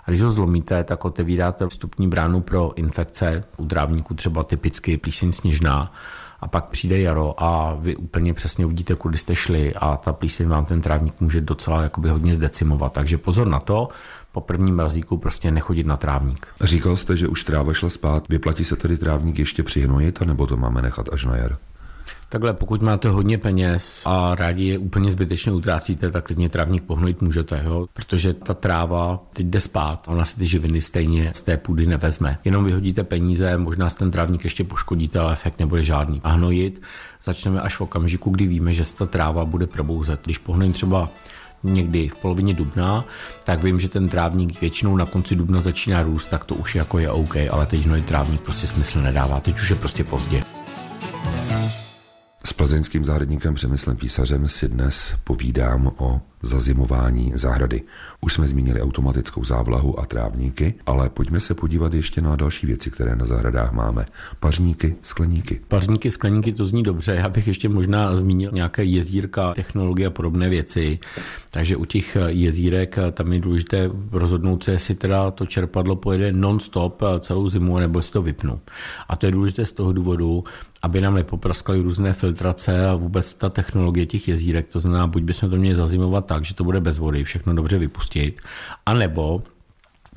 A 0.04 0.10
když 0.10 0.22
ho 0.22 0.30
zlomíte, 0.30 0.84
tak 0.84 1.04
otevíráte 1.04 1.68
vstupní 1.68 2.08
bránu 2.08 2.40
pro 2.40 2.72
infekce 2.74 3.44
u 3.56 3.66
trávníku, 3.66 4.14
třeba 4.14 4.44
typicky 4.44 4.96
plíseň 4.96 5.32
sněžná, 5.32 5.92
a 6.40 6.48
pak 6.48 6.64
přijde 6.64 7.00
jaro 7.00 7.42
a 7.42 7.74
vy 7.80 7.96
úplně 7.96 8.34
přesně 8.34 8.66
uvidíte, 8.66 8.94
kudy 8.94 9.18
jste 9.18 9.36
šli 9.36 9.74
a 9.74 9.96
ta 9.96 10.12
plíseň 10.12 10.48
vám 10.48 10.64
ten 10.64 10.80
trávník 10.80 11.20
může 11.20 11.40
docela 11.40 11.82
jakoby 11.82 12.08
hodně 12.08 12.34
zdecimovat. 12.34 12.92
Takže 12.92 13.18
pozor 13.18 13.46
na 13.46 13.60
to, 13.60 13.88
po 14.38 14.42
prvním 14.42 14.74
mrazíku 14.74 15.16
prostě 15.16 15.50
nechodit 15.50 15.86
na 15.86 15.96
trávník. 15.96 16.46
Říkal 16.60 16.96
jste, 16.96 17.16
že 17.16 17.28
už 17.28 17.44
tráva 17.44 17.74
šla 17.74 17.90
spát. 17.90 18.28
Vyplatí 18.28 18.64
se 18.64 18.76
tedy 18.76 18.98
trávník 18.98 19.38
ještě 19.38 19.62
přihnojit, 19.62 20.20
nebo 20.20 20.46
to 20.46 20.56
máme 20.56 20.82
nechat 20.82 21.08
až 21.12 21.24
na 21.24 21.36
jar? 21.36 21.56
Takhle, 22.28 22.52
pokud 22.52 22.82
máte 22.82 23.08
hodně 23.08 23.38
peněz 23.38 24.02
a 24.06 24.34
rádi 24.34 24.64
je 24.64 24.78
úplně 24.78 25.10
zbytečně 25.10 25.52
utrácíte, 25.52 26.10
tak 26.10 26.24
klidně 26.24 26.48
trávník 26.48 26.82
pohnojit 26.82 27.22
můžete, 27.22 27.62
jo? 27.64 27.86
protože 27.92 28.34
ta 28.34 28.54
tráva 28.54 29.20
teď 29.32 29.46
jde 29.46 29.60
spát, 29.60 30.08
ona 30.08 30.24
si 30.24 30.36
ty 30.36 30.46
živiny 30.46 30.80
stejně 30.80 31.32
z 31.34 31.42
té 31.42 31.56
půdy 31.56 31.86
nevezme. 31.86 32.38
Jenom 32.44 32.64
vyhodíte 32.64 33.04
peníze, 33.04 33.58
možná 33.58 33.90
ten 33.90 34.10
trávník 34.10 34.44
ještě 34.44 34.64
poškodíte, 34.64 35.18
ale 35.18 35.32
efekt 35.32 35.58
nebude 35.58 35.84
žádný. 35.84 36.20
A 36.24 36.30
hnojit 36.30 36.82
začneme 37.24 37.60
až 37.60 37.76
v 37.76 37.80
okamžiku, 37.80 38.30
kdy 38.30 38.46
víme, 38.46 38.74
že 38.74 38.84
se 38.84 38.96
ta 38.96 39.06
tráva 39.06 39.44
bude 39.44 39.66
probouzet. 39.66 40.20
Když 40.24 40.38
pohnojím 40.38 40.72
třeba 40.72 41.08
někdy 41.62 42.08
v 42.08 42.18
polovině 42.18 42.54
dubna, 42.54 43.04
tak 43.44 43.62
vím, 43.62 43.80
že 43.80 43.88
ten 43.88 44.08
trávník 44.08 44.60
většinou 44.60 44.96
na 44.96 45.06
konci 45.06 45.36
dubna 45.36 45.60
začíná 45.60 46.02
růst, 46.02 46.26
tak 46.26 46.44
to 46.44 46.54
už 46.54 46.74
jako 46.74 46.98
je 46.98 47.10
OK, 47.10 47.36
ale 47.50 47.66
teď 47.66 47.80
hnojit 47.80 48.06
trávník 48.06 48.40
prostě 48.40 48.66
smysl 48.66 49.00
nedává, 49.00 49.40
teď 49.40 49.60
už 49.60 49.70
je 49.70 49.76
prostě 49.76 50.04
pozdě. 50.04 50.42
S 52.44 52.52
plzeňským 52.52 53.04
zahradníkem 53.04 53.54
Přemyslem 53.54 53.96
Písařem 53.96 54.48
si 54.48 54.68
dnes 54.68 55.14
povídám 55.24 55.90
o 55.98 56.20
zazimování 56.42 57.32
zahrady. 57.34 57.82
Už 58.20 58.32
jsme 58.32 58.48
zmínili 58.48 58.82
automatickou 58.82 59.44
závlahu 59.44 60.00
a 60.00 60.06
trávníky, 60.06 60.74
ale 60.86 61.08
pojďme 61.08 61.40
se 61.40 61.54
podívat 61.54 61.94
ještě 61.94 62.20
na 62.20 62.36
další 62.36 62.66
věci, 62.66 62.90
které 62.90 63.16
na 63.16 63.26
zahradách 63.26 63.72
máme. 63.72 64.06
Pařníky, 64.40 64.96
skleníky. 65.02 65.60
Pařníky, 65.68 66.10
skleníky, 66.10 66.52
to 66.52 66.66
zní 66.66 66.82
dobře. 66.82 67.14
Já 67.14 67.28
bych 67.28 67.46
ještě 67.46 67.68
možná 67.68 68.16
zmínil 68.16 68.50
nějaké 68.52 68.84
jezírka, 68.84 69.54
technologie 69.54 70.06
a 70.06 70.10
podobné 70.10 70.48
věci. 70.48 70.98
Takže 71.50 71.76
u 71.76 71.84
těch 71.84 72.16
jezírek 72.26 72.98
tam 73.12 73.32
je 73.32 73.40
důležité 73.40 73.90
rozhodnout 74.12 74.64
se, 74.64 74.72
jestli 74.72 74.94
teda 74.94 75.30
to 75.30 75.46
čerpadlo 75.46 75.96
pojede 75.96 76.32
non-stop 76.32 77.02
celou 77.20 77.48
zimu, 77.48 77.78
nebo 77.78 77.98
jestli 77.98 78.12
to 78.12 78.22
vypnu. 78.22 78.60
A 79.08 79.16
to 79.16 79.26
je 79.26 79.32
důležité 79.32 79.66
z 79.66 79.72
toho 79.72 79.92
důvodu, 79.92 80.44
aby 80.82 81.00
nám 81.00 81.14
nepopraskaly 81.14 81.80
různé 81.80 82.12
filtrace 82.12 82.88
a 82.88 82.94
vůbec 82.94 83.34
ta 83.34 83.48
technologie 83.48 84.06
těch 84.06 84.28
jezírek. 84.28 84.68
To 84.68 84.80
znamená, 84.80 85.06
buď 85.06 85.22
bychom 85.22 85.50
to 85.50 85.56
měli 85.56 85.76
zazimovat 85.76 86.26
tak, 86.28 86.44
že 86.44 86.54
to 86.54 86.64
bude 86.64 86.80
bez 86.80 86.98
vody, 86.98 87.24
všechno 87.24 87.54
dobře 87.54 87.78
vypustit, 87.78 88.40
anebo 88.86 89.42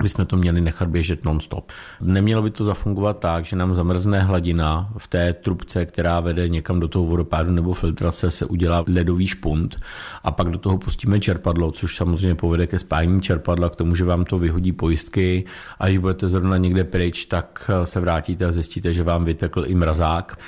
bychom 0.02 0.26
to 0.26 0.36
měli 0.36 0.60
nechat 0.60 0.88
běžet 0.88 1.24
non-stop. 1.24 1.72
Nemělo 2.00 2.42
by 2.42 2.50
to 2.50 2.64
zafungovat 2.64 3.18
tak, 3.18 3.44
že 3.44 3.56
nám 3.56 3.74
zamrzne 3.74 4.20
hladina 4.20 4.92
v 4.98 5.08
té 5.08 5.32
trubce, 5.32 5.86
která 5.86 6.20
vede 6.20 6.48
někam 6.48 6.80
do 6.80 6.88
toho 6.88 7.06
vodopádu 7.06 7.52
nebo 7.52 7.74
filtrace, 7.74 8.30
se 8.30 8.46
udělá 8.46 8.84
ledový 8.88 9.26
špunt 9.26 9.80
a 10.24 10.30
pak 10.30 10.48
do 10.48 10.58
toho 10.58 10.78
pustíme 10.78 11.20
čerpadlo, 11.20 11.72
což 11.72 11.96
samozřejmě 11.96 12.34
povede 12.34 12.66
ke 12.66 12.78
spájení 12.78 13.22
čerpadla, 13.22 13.68
k 13.68 13.76
tomu, 13.76 13.94
že 13.94 14.04
vám 14.04 14.24
to 14.24 14.38
vyhodí 14.38 14.72
pojistky 14.72 15.44
a 15.78 15.86
když 15.86 15.98
budete 15.98 16.28
zrovna 16.28 16.56
někde 16.56 16.84
pryč, 16.84 17.24
tak 17.24 17.70
se 17.84 18.00
vrátíte 18.00 18.44
a 18.44 18.52
zjistíte, 18.52 18.92
že 18.92 19.02
vám 19.02 19.24
vytekl 19.24 19.64
i 19.66 19.74
mrazák. 19.74 20.38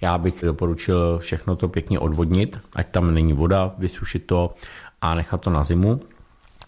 Já 0.00 0.18
bych 0.18 0.44
doporučil 0.46 1.18
všechno 1.18 1.56
to 1.56 1.68
pěkně 1.68 1.98
odvodnit, 1.98 2.60
ať 2.76 2.88
tam 2.90 3.14
není 3.14 3.32
voda, 3.32 3.74
vysušit 3.78 4.26
to 4.26 4.54
a 5.02 5.14
nechat 5.14 5.40
to 5.40 5.50
na 5.50 5.64
zimu. 5.64 6.00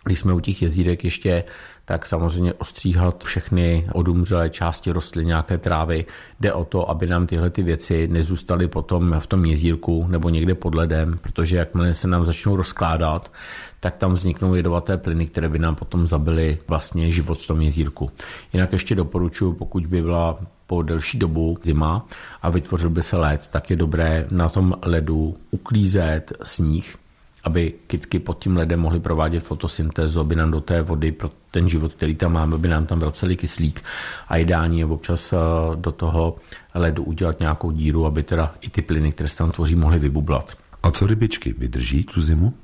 Když 0.04 0.18
jsme 0.18 0.32
u 0.32 0.40
těch 0.40 0.62
jezírek 0.62 1.04
ještě, 1.04 1.44
tak 1.84 2.06
samozřejmě 2.06 2.52
ostříhat 2.52 3.24
všechny 3.24 3.88
odumřelé 3.92 4.50
části 4.50 4.92
rostlin, 4.92 5.26
nějaké 5.26 5.58
trávy. 5.58 6.04
Jde 6.40 6.52
o 6.52 6.64
to, 6.64 6.90
aby 6.90 7.06
nám 7.06 7.26
tyhle 7.26 7.50
ty 7.50 7.62
věci 7.62 8.08
nezůstaly 8.08 8.68
potom 8.68 9.16
v 9.18 9.26
tom 9.26 9.44
jezírku 9.44 10.06
nebo 10.08 10.28
někde 10.28 10.54
pod 10.54 10.74
ledem, 10.74 11.18
protože 11.22 11.56
jakmile 11.56 11.94
se 11.94 12.08
nám 12.08 12.26
začnou 12.26 12.56
rozkládat, 12.56 13.32
tak 13.80 13.96
tam 13.96 14.12
vzniknou 14.12 14.54
jedovaté 14.54 14.96
plyny, 14.96 15.26
které 15.26 15.48
by 15.48 15.58
nám 15.58 15.74
potom 15.74 16.06
zabily 16.06 16.58
vlastně 16.68 17.10
život 17.10 17.38
v 17.38 17.46
tom 17.46 17.62
jezírku. 17.62 18.10
Jinak 18.52 18.72
ještě 18.72 18.94
doporučuji, 18.94 19.52
pokud 19.52 19.86
by 19.86 20.02
byla 20.02 20.38
po 20.66 20.82
delší 20.82 21.18
dobu 21.18 21.58
zima 21.62 22.06
a 22.42 22.50
vytvořil 22.50 22.90
by 22.90 23.02
se 23.02 23.16
led, 23.16 23.48
tak 23.48 23.70
je 23.70 23.76
dobré 23.76 24.26
na 24.30 24.48
tom 24.48 24.74
ledu 24.82 25.36
uklízet 25.50 26.32
sníh, 26.42 26.96
aby 27.44 27.74
kytky 27.86 28.18
pod 28.18 28.38
tím 28.38 28.56
ledem 28.56 28.80
mohly 28.80 29.00
provádět 29.00 29.40
fotosyntézu, 29.40 30.20
aby 30.20 30.36
nám 30.36 30.50
do 30.50 30.60
té 30.60 30.82
vody 30.82 31.12
pro 31.12 31.30
ten 31.50 31.68
život, 31.68 31.94
který 31.94 32.14
tam 32.14 32.32
máme, 32.32 32.54
aby 32.54 32.68
nám 32.68 32.86
tam 32.86 32.98
vraceli 32.98 33.36
kyslík 33.36 33.82
a 34.28 34.36
ideální 34.36 34.78
je 34.78 34.86
občas 34.86 35.32
eh, 35.32 35.36
do 35.74 35.92
toho 35.92 36.36
ledu 36.74 37.02
udělat 37.02 37.40
nějakou 37.40 37.70
díru, 37.70 38.06
aby 38.06 38.22
teda 38.22 38.54
i 38.60 38.70
ty 38.70 38.82
plyny, 38.82 39.12
které 39.12 39.28
se 39.28 39.38
tam 39.38 39.50
tvoří, 39.50 39.74
mohly 39.74 39.98
vybublat. 39.98 40.56
A 40.82 40.90
co 40.90 41.06
rybičky, 41.06 41.54
vydrží 41.58 42.04
tu 42.04 42.20
zimu? 42.22 42.54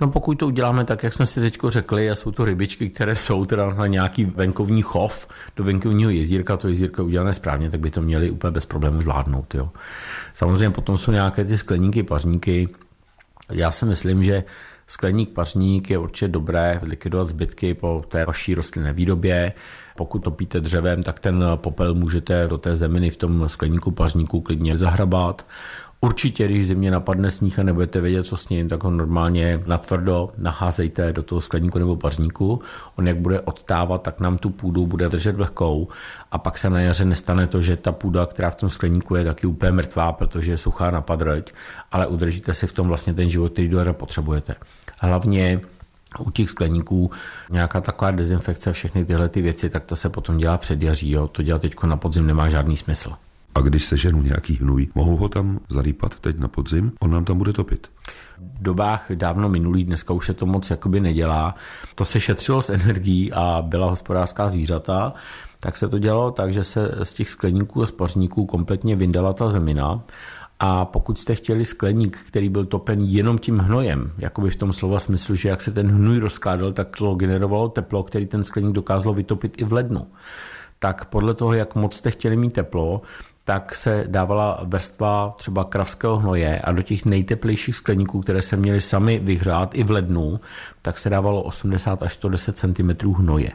No 0.00 0.10
pokud 0.10 0.34
to 0.38 0.46
uděláme 0.46 0.84
tak, 0.84 1.02
jak 1.02 1.12
jsme 1.12 1.26
si 1.26 1.40
teď 1.40 1.58
řekli, 1.68 2.10
a 2.10 2.14
jsou 2.14 2.30
to 2.30 2.44
rybičky, 2.44 2.88
které 2.88 3.16
jsou 3.16 3.44
teda 3.44 3.74
na 3.74 3.86
nějaký 3.86 4.24
venkovní 4.24 4.82
chov 4.82 5.28
do 5.56 5.64
venkovního 5.64 6.10
jezírka, 6.10 6.56
to 6.56 6.68
jezírko 6.68 7.04
udělané 7.04 7.32
správně, 7.32 7.70
tak 7.70 7.80
by 7.80 7.90
to 7.90 8.02
měli 8.02 8.30
úplně 8.30 8.50
bez 8.50 8.66
problémů 8.66 9.00
zvládnout. 9.00 9.54
Jo. 9.54 9.70
Samozřejmě 10.34 10.70
potom 10.70 10.98
jsou 10.98 11.12
nějaké 11.12 11.44
ty 11.44 11.56
skleníky, 11.56 12.02
pařníky, 12.02 12.68
já 13.50 13.72
si 13.72 13.84
myslím, 13.84 14.24
že 14.24 14.44
skleník 14.86 15.30
pařník 15.30 15.90
je 15.90 15.98
určitě 15.98 16.28
dobré 16.28 16.80
likvidovat 16.82 17.24
zbytky 17.24 17.74
po 17.74 18.04
té 18.08 18.26
vaší 18.26 18.54
rostlinné 18.54 18.92
výrobě. 18.92 19.52
Pokud 19.96 20.18
topíte 20.18 20.60
dřevem, 20.60 21.02
tak 21.02 21.20
ten 21.20 21.44
popel 21.56 21.94
můžete 21.94 22.48
do 22.48 22.58
té 22.58 22.76
zeminy 22.76 23.10
v 23.10 23.16
tom 23.16 23.48
skleníku 23.48 23.90
pařníku 23.90 24.40
klidně 24.40 24.78
zahrabat. 24.78 25.46
Určitě, 26.04 26.48
když 26.48 26.66
zimě 26.66 26.90
napadne 26.90 27.30
sníh 27.30 27.58
a 27.58 27.62
nebudete 27.62 28.00
vědět, 28.00 28.26
co 28.26 28.36
s 28.36 28.48
ním, 28.48 28.68
tak 28.68 28.84
ho 28.84 28.90
normálně 28.90 29.62
natvrdo 29.66 30.32
nacházejte 30.38 31.12
do 31.12 31.22
toho 31.22 31.40
skleníku 31.40 31.78
nebo 31.78 31.96
pařníku. 31.96 32.60
On 32.96 33.08
jak 33.08 33.16
bude 33.16 33.40
odtávat, 33.40 34.02
tak 34.02 34.20
nám 34.20 34.38
tu 34.38 34.50
půdu 34.50 34.86
bude 34.86 35.08
držet 35.08 35.38
lehkou 35.38 35.88
a 36.32 36.38
pak 36.38 36.58
se 36.58 36.70
na 36.70 36.80
jaře 36.80 37.04
nestane 37.04 37.46
to, 37.46 37.62
že 37.62 37.76
ta 37.76 37.92
půda, 37.92 38.26
která 38.26 38.50
v 38.50 38.54
tom 38.54 38.70
skleníku 38.70 39.14
je 39.14 39.24
taky 39.24 39.46
úplně 39.46 39.72
mrtvá, 39.72 40.12
protože 40.12 40.52
je 40.52 40.58
suchá 40.58 40.90
na 40.90 41.00
padrť, 41.00 41.52
ale 41.92 42.06
udržíte 42.06 42.54
si 42.54 42.66
v 42.66 42.72
tom 42.72 42.88
vlastně 42.88 43.14
ten 43.14 43.30
život, 43.30 43.52
který 43.52 43.68
do 43.68 43.78
jara 43.78 43.92
potřebujete. 43.92 44.54
Hlavně 44.98 45.60
u 46.18 46.30
těch 46.30 46.50
skleníků 46.50 47.10
nějaká 47.50 47.80
taková 47.80 48.10
dezinfekce, 48.10 48.72
všechny 48.72 49.04
tyhle 49.04 49.28
ty 49.28 49.42
věci, 49.42 49.70
tak 49.70 49.84
to 49.84 49.96
se 49.96 50.08
potom 50.08 50.38
dělá 50.38 50.58
před 50.58 50.82
jaří. 50.82 51.10
Jo? 51.10 51.28
To 51.28 51.42
dělat 51.42 51.62
teď 51.62 51.82
na 51.82 51.96
podzim 51.96 52.26
nemá 52.26 52.48
žádný 52.48 52.76
smysl. 52.76 53.12
A 53.54 53.60
když 53.60 53.84
se 53.84 53.96
ženu 53.96 54.22
nějaký 54.22 54.56
hnůj, 54.56 54.88
mohu 54.94 55.16
ho 55.16 55.28
tam 55.28 55.60
zalípat 55.68 56.20
teď 56.20 56.38
na 56.38 56.48
podzim? 56.48 56.92
On 57.00 57.10
nám 57.10 57.24
tam 57.24 57.38
bude 57.38 57.52
topit. 57.52 57.90
V 58.38 58.62
dobách 58.62 59.06
dávno 59.14 59.48
minulý, 59.48 59.84
dneska 59.84 60.14
už 60.14 60.26
se 60.26 60.34
to 60.34 60.46
moc 60.46 60.70
jakoby 60.70 61.00
nedělá. 61.00 61.54
To 61.94 62.04
se 62.04 62.20
šetřilo 62.20 62.62
s 62.62 62.70
energií 62.70 63.32
a 63.32 63.62
byla 63.66 63.90
hospodářská 63.90 64.48
zvířata, 64.48 65.12
tak 65.60 65.76
se 65.76 65.88
to 65.88 65.98
dělalo 65.98 66.30
tak, 66.30 66.52
že 66.52 66.64
se 66.64 66.94
z 67.02 67.14
těch 67.14 67.28
skleníků 67.28 67.82
a 67.82 67.86
spařníků 67.86 68.46
kompletně 68.46 68.96
vyndala 68.96 69.32
ta 69.32 69.50
zemina 69.50 70.02
a 70.64 70.84
pokud 70.84 71.18
jste 71.18 71.34
chtěli 71.34 71.64
skleník, 71.64 72.18
který 72.26 72.48
byl 72.48 72.66
topen 72.66 73.00
jenom 73.00 73.38
tím 73.38 73.58
hnojem, 73.58 74.12
jakoby 74.18 74.50
v 74.50 74.56
tom 74.56 74.72
slova 74.72 74.98
smyslu, 74.98 75.34
že 75.34 75.48
jak 75.48 75.62
se 75.62 75.72
ten 75.72 75.88
hnůj 75.88 76.18
rozkládal, 76.18 76.72
tak 76.72 76.96
to 76.96 77.14
generovalo 77.14 77.68
teplo, 77.68 78.02
který 78.02 78.26
ten 78.26 78.44
skleník 78.44 78.72
dokázalo 78.72 79.14
vytopit 79.14 79.54
i 79.60 79.64
v 79.64 79.72
lednu. 79.72 80.06
Tak 80.78 81.04
podle 81.04 81.34
toho, 81.34 81.52
jak 81.52 81.74
moc 81.74 81.94
jste 81.94 82.10
chtěli 82.10 82.36
mít 82.36 82.52
teplo, 82.52 83.02
tak 83.44 83.74
se 83.74 84.04
dávala 84.08 84.60
vrstva 84.64 85.34
třeba 85.36 85.64
kravského 85.64 86.18
hnoje 86.18 86.60
a 86.60 86.72
do 86.72 86.82
těch 86.82 87.04
nejteplejších 87.04 87.76
skleníků, 87.76 88.20
které 88.20 88.42
se 88.42 88.56
měly 88.56 88.80
sami 88.80 89.18
vyhrát 89.18 89.74
i 89.74 89.84
v 89.84 89.90
lednu, 89.90 90.40
tak 90.82 90.98
se 90.98 91.10
dávalo 91.10 91.42
80 91.42 92.02
až 92.02 92.12
110 92.12 92.58
cm 92.58 93.12
hnoje. 93.14 93.50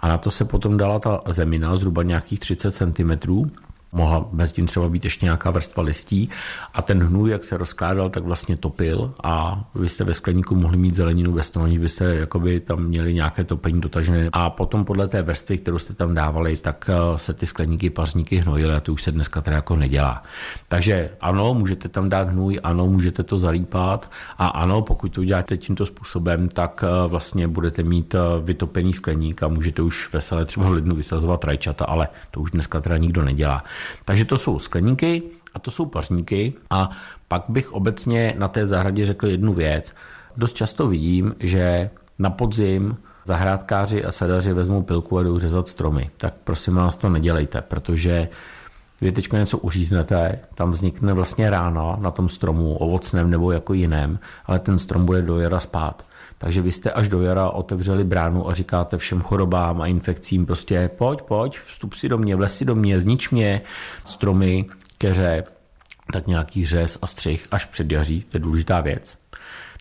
A 0.00 0.08
na 0.08 0.18
to 0.18 0.30
se 0.30 0.44
potom 0.44 0.76
dala 0.76 0.98
ta 0.98 1.20
zemina, 1.28 1.76
zhruba 1.76 2.02
nějakých 2.02 2.40
30 2.40 2.72
cm, 2.72 3.50
mohla 3.94 4.28
mezi 4.32 4.52
tím 4.52 4.66
třeba 4.66 4.88
být 4.88 5.04
ještě 5.04 5.26
nějaká 5.26 5.50
vrstva 5.50 5.82
listí 5.82 6.30
a 6.74 6.82
ten 6.82 7.02
hnůj, 7.02 7.30
jak 7.30 7.44
se 7.44 7.56
rozkládal, 7.56 8.10
tak 8.10 8.24
vlastně 8.24 8.56
topil 8.56 9.14
a 9.22 9.64
vy 9.74 9.88
jste 9.88 10.04
ve 10.04 10.14
skleníku 10.14 10.54
mohli 10.54 10.76
mít 10.76 10.94
zeleninu 10.94 11.32
bez 11.32 11.50
toho, 11.50 11.64
aniž 11.64 11.78
byste 11.78 12.04
jakoby 12.04 12.60
tam 12.60 12.82
měli 12.82 13.14
nějaké 13.14 13.44
topení 13.44 13.80
dotažené. 13.80 14.28
A 14.32 14.50
potom 14.50 14.84
podle 14.84 15.08
té 15.08 15.22
vrstvy, 15.22 15.58
kterou 15.58 15.78
jste 15.78 15.94
tam 15.94 16.14
dávali, 16.14 16.56
tak 16.56 16.90
eh, 16.90 17.18
se 17.18 17.34
ty 17.34 17.46
skleníky, 17.46 17.90
pařníky 17.90 18.36
hnojily 18.36 18.74
a 18.74 18.80
to 18.80 18.92
už 18.92 19.02
se 19.02 19.12
dneska 19.12 19.40
teda 19.40 19.56
jako 19.56 19.76
nedělá. 19.76 20.22
Takže 20.68 21.10
ano, 21.20 21.54
můžete 21.54 21.88
tam 21.88 22.08
dát 22.08 22.28
hnůj, 22.28 22.60
ano, 22.62 22.86
můžete 22.86 23.22
to 23.22 23.38
zalípat 23.38 24.10
a 24.38 24.46
ano, 24.46 24.82
pokud 24.82 25.12
to 25.12 25.20
uděláte 25.20 25.56
tímto 25.56 25.86
způsobem, 25.86 26.48
tak 26.48 26.84
eh, 26.84 27.08
vlastně 27.08 27.48
budete 27.48 27.82
mít 27.82 28.14
eh, 28.14 28.18
vytopený 28.42 28.92
skleník 28.92 29.42
a 29.42 29.48
můžete 29.48 29.82
už 29.82 30.12
veselé 30.12 30.44
třeba 30.44 30.66
v 30.66 30.72
lednu 30.72 30.96
vysazovat 30.96 31.44
rajčata, 31.44 31.84
ale 31.84 32.08
to 32.30 32.40
už 32.40 32.50
dneska 32.50 32.80
teda 32.80 32.96
nikdo 32.96 33.24
nedělá. 33.24 33.64
Takže 34.04 34.24
to 34.24 34.38
jsou 34.38 34.58
skleníky 34.58 35.22
a 35.54 35.58
to 35.58 35.70
jsou 35.70 35.86
pařníky 35.86 36.52
a 36.70 36.90
pak 37.28 37.44
bych 37.48 37.72
obecně 37.72 38.34
na 38.38 38.48
té 38.48 38.66
zahradě 38.66 39.06
řekl 39.06 39.26
jednu 39.26 39.52
věc. 39.52 39.92
Dost 40.36 40.56
často 40.56 40.88
vidím, 40.88 41.34
že 41.40 41.90
na 42.18 42.30
podzim 42.30 42.96
zahrádkáři 43.24 44.04
a 44.04 44.12
sadaři 44.12 44.52
vezmou 44.52 44.82
pilku 44.82 45.18
a 45.18 45.22
jdou 45.22 45.38
řezat 45.38 45.68
stromy. 45.68 46.10
Tak 46.16 46.34
prosím 46.44 46.74
vás 46.74 46.96
to 46.96 47.08
nedělejte, 47.08 47.62
protože 47.62 48.28
vy 49.00 49.12
teď 49.12 49.32
něco 49.32 49.58
uříznete, 49.58 50.38
tam 50.54 50.70
vznikne 50.70 51.12
vlastně 51.12 51.50
rána 51.50 51.96
na 52.00 52.10
tom 52.10 52.28
stromu, 52.28 52.76
ovocném 52.76 53.30
nebo 53.30 53.52
jako 53.52 53.74
jiném, 53.74 54.18
ale 54.46 54.58
ten 54.58 54.78
strom 54.78 55.06
bude 55.06 55.22
do 55.22 55.38
jara 55.38 55.60
spát. 55.60 56.04
Takže 56.44 56.62
vy 56.62 56.72
jste 56.72 56.90
až 56.90 57.08
do 57.08 57.22
jara 57.22 57.50
otevřeli 57.50 58.04
bránu 58.04 58.48
a 58.48 58.54
říkáte 58.54 58.98
všem 58.98 59.20
chorobám 59.20 59.80
a 59.80 59.86
infekcím 59.86 60.46
prostě 60.46 60.90
pojď, 60.96 61.22
pojď, 61.22 61.58
vstup 61.66 61.94
si 61.94 62.08
do 62.08 62.18
mě, 62.18 62.36
vles 62.36 62.56
si 62.56 62.64
do 62.64 62.74
mě, 62.74 63.00
znič 63.00 63.30
mě, 63.30 63.60
stromy, 64.04 64.64
keře, 64.98 65.44
tak 66.12 66.26
nějaký 66.26 66.66
řez 66.66 66.98
a 67.02 67.06
střih 67.06 67.46
až 67.50 67.64
před 67.64 67.92
jaří, 67.92 68.24
to 68.28 68.36
je 68.36 68.40
důležitá 68.40 68.80
věc. 68.80 69.18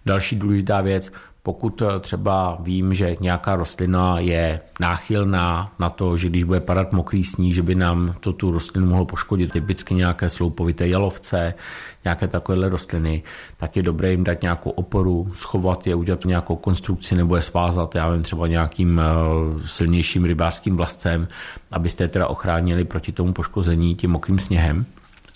Další 0.06 0.36
důležitá 0.36 0.82
věc, 0.82 1.12
pokud 1.44 1.82
eh, 1.82 2.00
třeba 2.00 2.58
vím, 2.60 2.94
že 2.94 3.18
nějaká 3.20 3.56
rostlina 3.56 4.20
je 4.20 4.60
náchylná 4.80 5.72
na 5.80 5.90
to, 5.90 6.18
že 6.18 6.30
když 6.30 6.44
bude 6.44 6.60
padat 6.60 6.92
mokrý 6.92 7.24
sníh, 7.24 7.56
že 7.56 7.62
by 7.62 7.76
nám 7.76 8.16
to 8.20 8.34
tu 8.34 8.52
rostlinu 8.52 8.88
mohlo 8.88 9.06
poškodit, 9.06 9.52
typicky 9.52 9.94
nějaké 9.94 10.30
sloupovité 10.30 10.88
jalovce, 10.88 11.54
nějaké 12.04 12.28
takovéhle 12.28 12.70
rostliny, 12.70 13.24
tak 13.58 13.76
je 13.76 13.84
dobré 13.84 14.12
jim 14.12 14.24
dát 14.24 14.42
nějakou 14.42 14.70
oporu, 14.70 15.28
schovat 15.34 15.88
je, 15.88 15.96
udělat 15.96 16.26
nějakou 16.26 16.56
konstrukci 16.56 17.16
nebo 17.16 17.36
je 17.36 17.42
svázat, 17.42 17.96
já 17.96 18.10
vím, 18.10 18.24
třeba 18.24 18.48
nějakým 18.48 19.02
eh, 19.02 19.04
silnějším 19.68 20.26
rybářským 20.26 20.78
vlastcem, 20.78 21.28
abyste 21.72 22.04
je 22.04 22.08
teda 22.08 22.28
ochránili 22.28 22.86
proti 22.86 23.12
tomu 23.12 23.34
poškození 23.34 23.96
tím 23.96 24.12
mokrým 24.12 24.40
sněhem. 24.40 24.86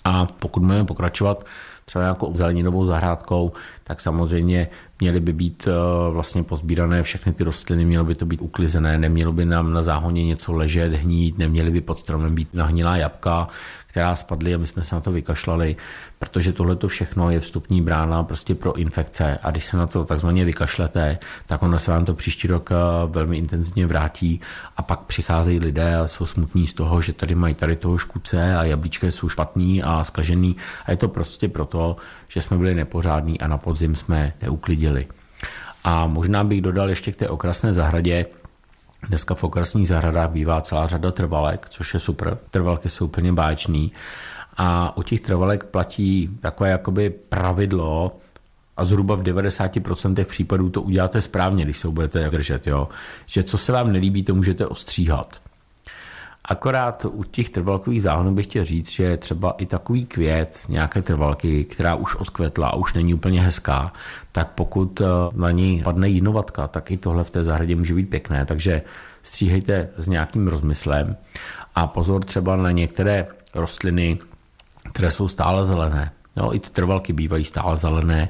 A 0.04 0.26
pokud 0.26 0.62
budeme 0.62 0.84
pokračovat, 0.84 1.44
třeba 1.88 2.04
nějakou 2.04 2.34
zeleninovou 2.34 2.84
zahrádkou, 2.84 3.52
tak 3.84 4.00
samozřejmě 4.00 4.68
měly 5.00 5.20
by 5.20 5.32
být 5.32 5.68
eh, 5.68 5.72
vlastně 6.10 6.42
pozbírané 6.42 7.02
všechny 7.02 7.32
ty 7.32 7.44
rostliny, 7.44 7.84
mělo 7.84 8.04
by 8.04 8.14
to 8.14 8.26
být 8.26 8.42
uklizené, 8.42 8.98
nemělo 8.98 9.32
by 9.32 9.44
nám 9.44 9.72
na 9.72 9.82
záhoně 9.82 10.26
něco 10.26 10.52
ležet, 10.52 10.92
hnít, 10.92 11.38
neměly 11.38 11.70
by 11.70 11.80
pod 11.80 11.98
stromem 11.98 12.34
být 12.34 12.48
nahnilá 12.54 12.96
jabka, 12.96 13.48
která 13.98 14.16
spadly 14.16 14.54
a 14.54 14.58
my 14.58 14.66
jsme 14.66 14.84
se 14.84 14.94
na 14.94 15.00
to 15.00 15.12
vykašlali, 15.12 15.76
protože 16.18 16.52
tohle 16.52 16.76
to 16.76 16.88
všechno 16.88 17.30
je 17.30 17.40
vstupní 17.40 17.82
brána 17.82 18.22
prostě 18.22 18.54
pro 18.54 18.72
infekce. 18.72 19.38
A 19.42 19.50
když 19.50 19.64
se 19.64 19.76
na 19.76 19.86
to 19.86 20.04
takzvaně 20.04 20.44
vykašlete, 20.44 21.18
tak 21.46 21.62
ono 21.62 21.78
se 21.78 21.90
vám 21.90 22.04
to 22.04 22.14
příští 22.14 22.48
rok 22.48 22.70
eh, 22.70 22.74
velmi 23.06 23.38
intenzivně 23.38 23.86
vrátí 23.86 24.40
a 24.76 24.82
pak 24.82 25.00
přicházejí 25.00 25.58
lidé 25.58 25.96
a 25.96 26.06
jsou 26.06 26.26
smutní 26.26 26.66
z 26.66 26.74
toho, 26.74 27.02
že 27.02 27.12
tady 27.12 27.34
mají 27.34 27.54
tady 27.54 27.76
toho 27.76 27.98
škůdce 27.98 28.56
a 28.56 28.64
jablíčka 28.64 29.06
jsou 29.06 29.28
špatný 29.28 29.82
a 29.82 30.04
skažený 30.04 30.56
a 30.86 30.90
je 30.90 30.96
to 30.96 31.08
prostě 31.08 31.48
proto, 31.48 31.96
že 32.28 32.40
jsme 32.40 32.58
byli 32.58 32.74
nepořádní 32.74 33.40
a 33.40 33.46
na 33.46 33.58
podzim 33.58 33.96
jsme 33.96 34.32
neuklidili. 34.42 35.06
A 35.84 36.06
možná 36.06 36.44
bych 36.44 36.62
dodal 36.62 36.88
ještě 36.88 37.12
k 37.12 37.16
té 37.16 37.28
okrasné 37.28 37.72
zahradě, 37.72 38.26
Dneska 39.02 39.34
v 39.34 39.44
okrasních 39.44 39.88
zahradách 39.88 40.30
bývá 40.30 40.60
celá 40.60 40.86
řada 40.86 41.12
trvalek, 41.12 41.66
což 41.70 41.94
je 41.94 42.00
super. 42.00 42.38
Trvalky 42.50 42.88
jsou 42.88 43.04
úplně 43.04 43.32
báječný. 43.32 43.92
A 44.56 44.96
u 44.96 45.02
těch 45.02 45.20
trvalek 45.20 45.64
platí 45.64 46.30
takové 46.40 46.70
jakoby 46.70 47.10
pravidlo, 47.10 48.12
a 48.78 48.84
zhruba 48.84 49.14
v 49.14 49.22
90% 49.22 50.24
případů 50.24 50.70
to 50.70 50.82
uděláte 50.82 51.22
správně, 51.22 51.64
když 51.64 51.78
se 51.78 51.88
budete 51.88 52.30
držet, 52.30 52.66
jo? 52.66 52.88
že 53.26 53.42
co 53.42 53.58
se 53.58 53.72
vám 53.72 53.92
nelíbí, 53.92 54.22
to 54.22 54.34
můžete 54.34 54.66
ostříhat. 54.66 55.40
Akorát 56.48 57.06
u 57.08 57.24
těch 57.24 57.50
trvalkových 57.50 58.02
záhonů 58.02 58.34
bych 58.34 58.46
chtěl 58.46 58.64
říct, 58.64 58.90
že 58.90 59.16
třeba 59.16 59.50
i 59.50 59.66
takový 59.66 60.06
květ, 60.06 60.66
nějaké 60.68 61.02
trvalky, 61.02 61.64
která 61.64 61.94
už 61.94 62.14
odkvetla 62.16 62.68
a 62.68 62.76
už 62.76 62.94
není 62.94 63.14
úplně 63.14 63.42
hezká, 63.42 63.92
tak 64.32 64.50
pokud 64.50 65.00
eh, 65.00 65.04
na 65.32 65.50
ní 65.50 65.82
padne 65.84 66.08
jinovatka, 66.08 66.68
tak 66.68 66.90
i 66.90 66.96
tohle 66.96 67.24
v 67.24 67.30
té 67.30 67.44
zahradě 67.44 67.76
může 67.76 67.94
být 67.94 68.10
pěkné. 68.10 68.46
Takže 68.46 68.82
stříhejte 69.22 69.88
s 69.96 70.08
nějakým 70.08 70.48
rozmyslem 70.48 71.16
a 71.74 71.86
pozor 71.86 72.24
třeba 72.24 72.56
na 72.56 72.70
některé 72.70 73.26
rostliny, 73.54 74.18
které 74.92 75.10
jsou 75.10 75.28
stále 75.28 75.64
zelené. 75.64 76.12
Jo, 76.36 76.52
I 76.52 76.60
ty 76.60 76.70
trvalky 76.70 77.12
bývají 77.12 77.44
stále 77.44 77.76
zelené, 77.76 78.28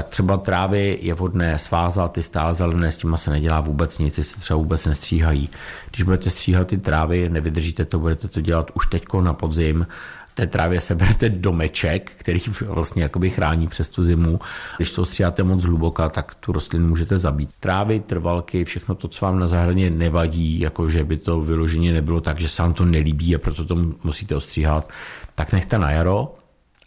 tak 0.00 0.08
třeba 0.08 0.36
trávy 0.36 0.98
je 1.00 1.14
vhodné 1.14 1.58
svázat, 1.58 2.12
ty 2.12 2.22
stále 2.22 2.54
zelené, 2.54 2.92
s 2.92 2.96
těma 2.96 3.16
se 3.16 3.30
nedělá 3.30 3.60
vůbec 3.60 3.98
nic, 3.98 4.14
ty 4.14 4.24
se 4.24 4.40
třeba 4.40 4.56
vůbec 4.56 4.86
nestříhají. 4.86 5.48
Když 5.90 6.02
budete 6.02 6.30
stříhat 6.30 6.66
ty 6.66 6.78
trávy, 6.78 7.28
nevydržíte 7.28 7.84
to, 7.84 7.98
budete 7.98 8.28
to 8.28 8.40
dělat 8.40 8.70
už 8.74 8.86
teďko 8.86 9.20
na 9.20 9.32
podzim, 9.32 9.86
té 10.34 10.46
trávě 10.46 10.80
seberete 10.80 11.28
domeček, 11.28 12.12
který 12.16 12.40
vlastně 12.66 13.02
jakoby 13.02 13.30
chrání 13.30 13.68
přes 13.68 13.88
tu 13.88 14.04
zimu. 14.04 14.40
Když 14.76 14.92
to 14.92 15.04
stříháte 15.04 15.42
moc 15.42 15.64
hluboka, 15.64 16.08
tak 16.08 16.34
tu 16.34 16.52
rostlinu 16.52 16.88
můžete 16.88 17.18
zabít. 17.18 17.50
Trávy, 17.60 18.00
trvalky, 18.00 18.64
všechno 18.64 18.94
to, 18.94 19.08
co 19.08 19.26
vám 19.26 19.38
na 19.38 19.48
zahradě 19.48 19.90
nevadí, 19.90 20.60
jako 20.60 20.90
že 20.90 21.04
by 21.04 21.16
to 21.16 21.40
vyloženě 21.40 21.92
nebylo 21.92 22.20
tak, 22.20 22.40
že 22.40 22.48
se 22.48 22.62
vám 22.62 22.74
to 22.74 22.84
nelíbí 22.84 23.34
a 23.34 23.38
proto 23.38 23.64
to 23.64 23.76
musíte 24.04 24.36
ostříhat, 24.36 24.90
tak 25.34 25.52
nechte 25.52 25.78
na 25.78 25.90
jaro 25.90 26.34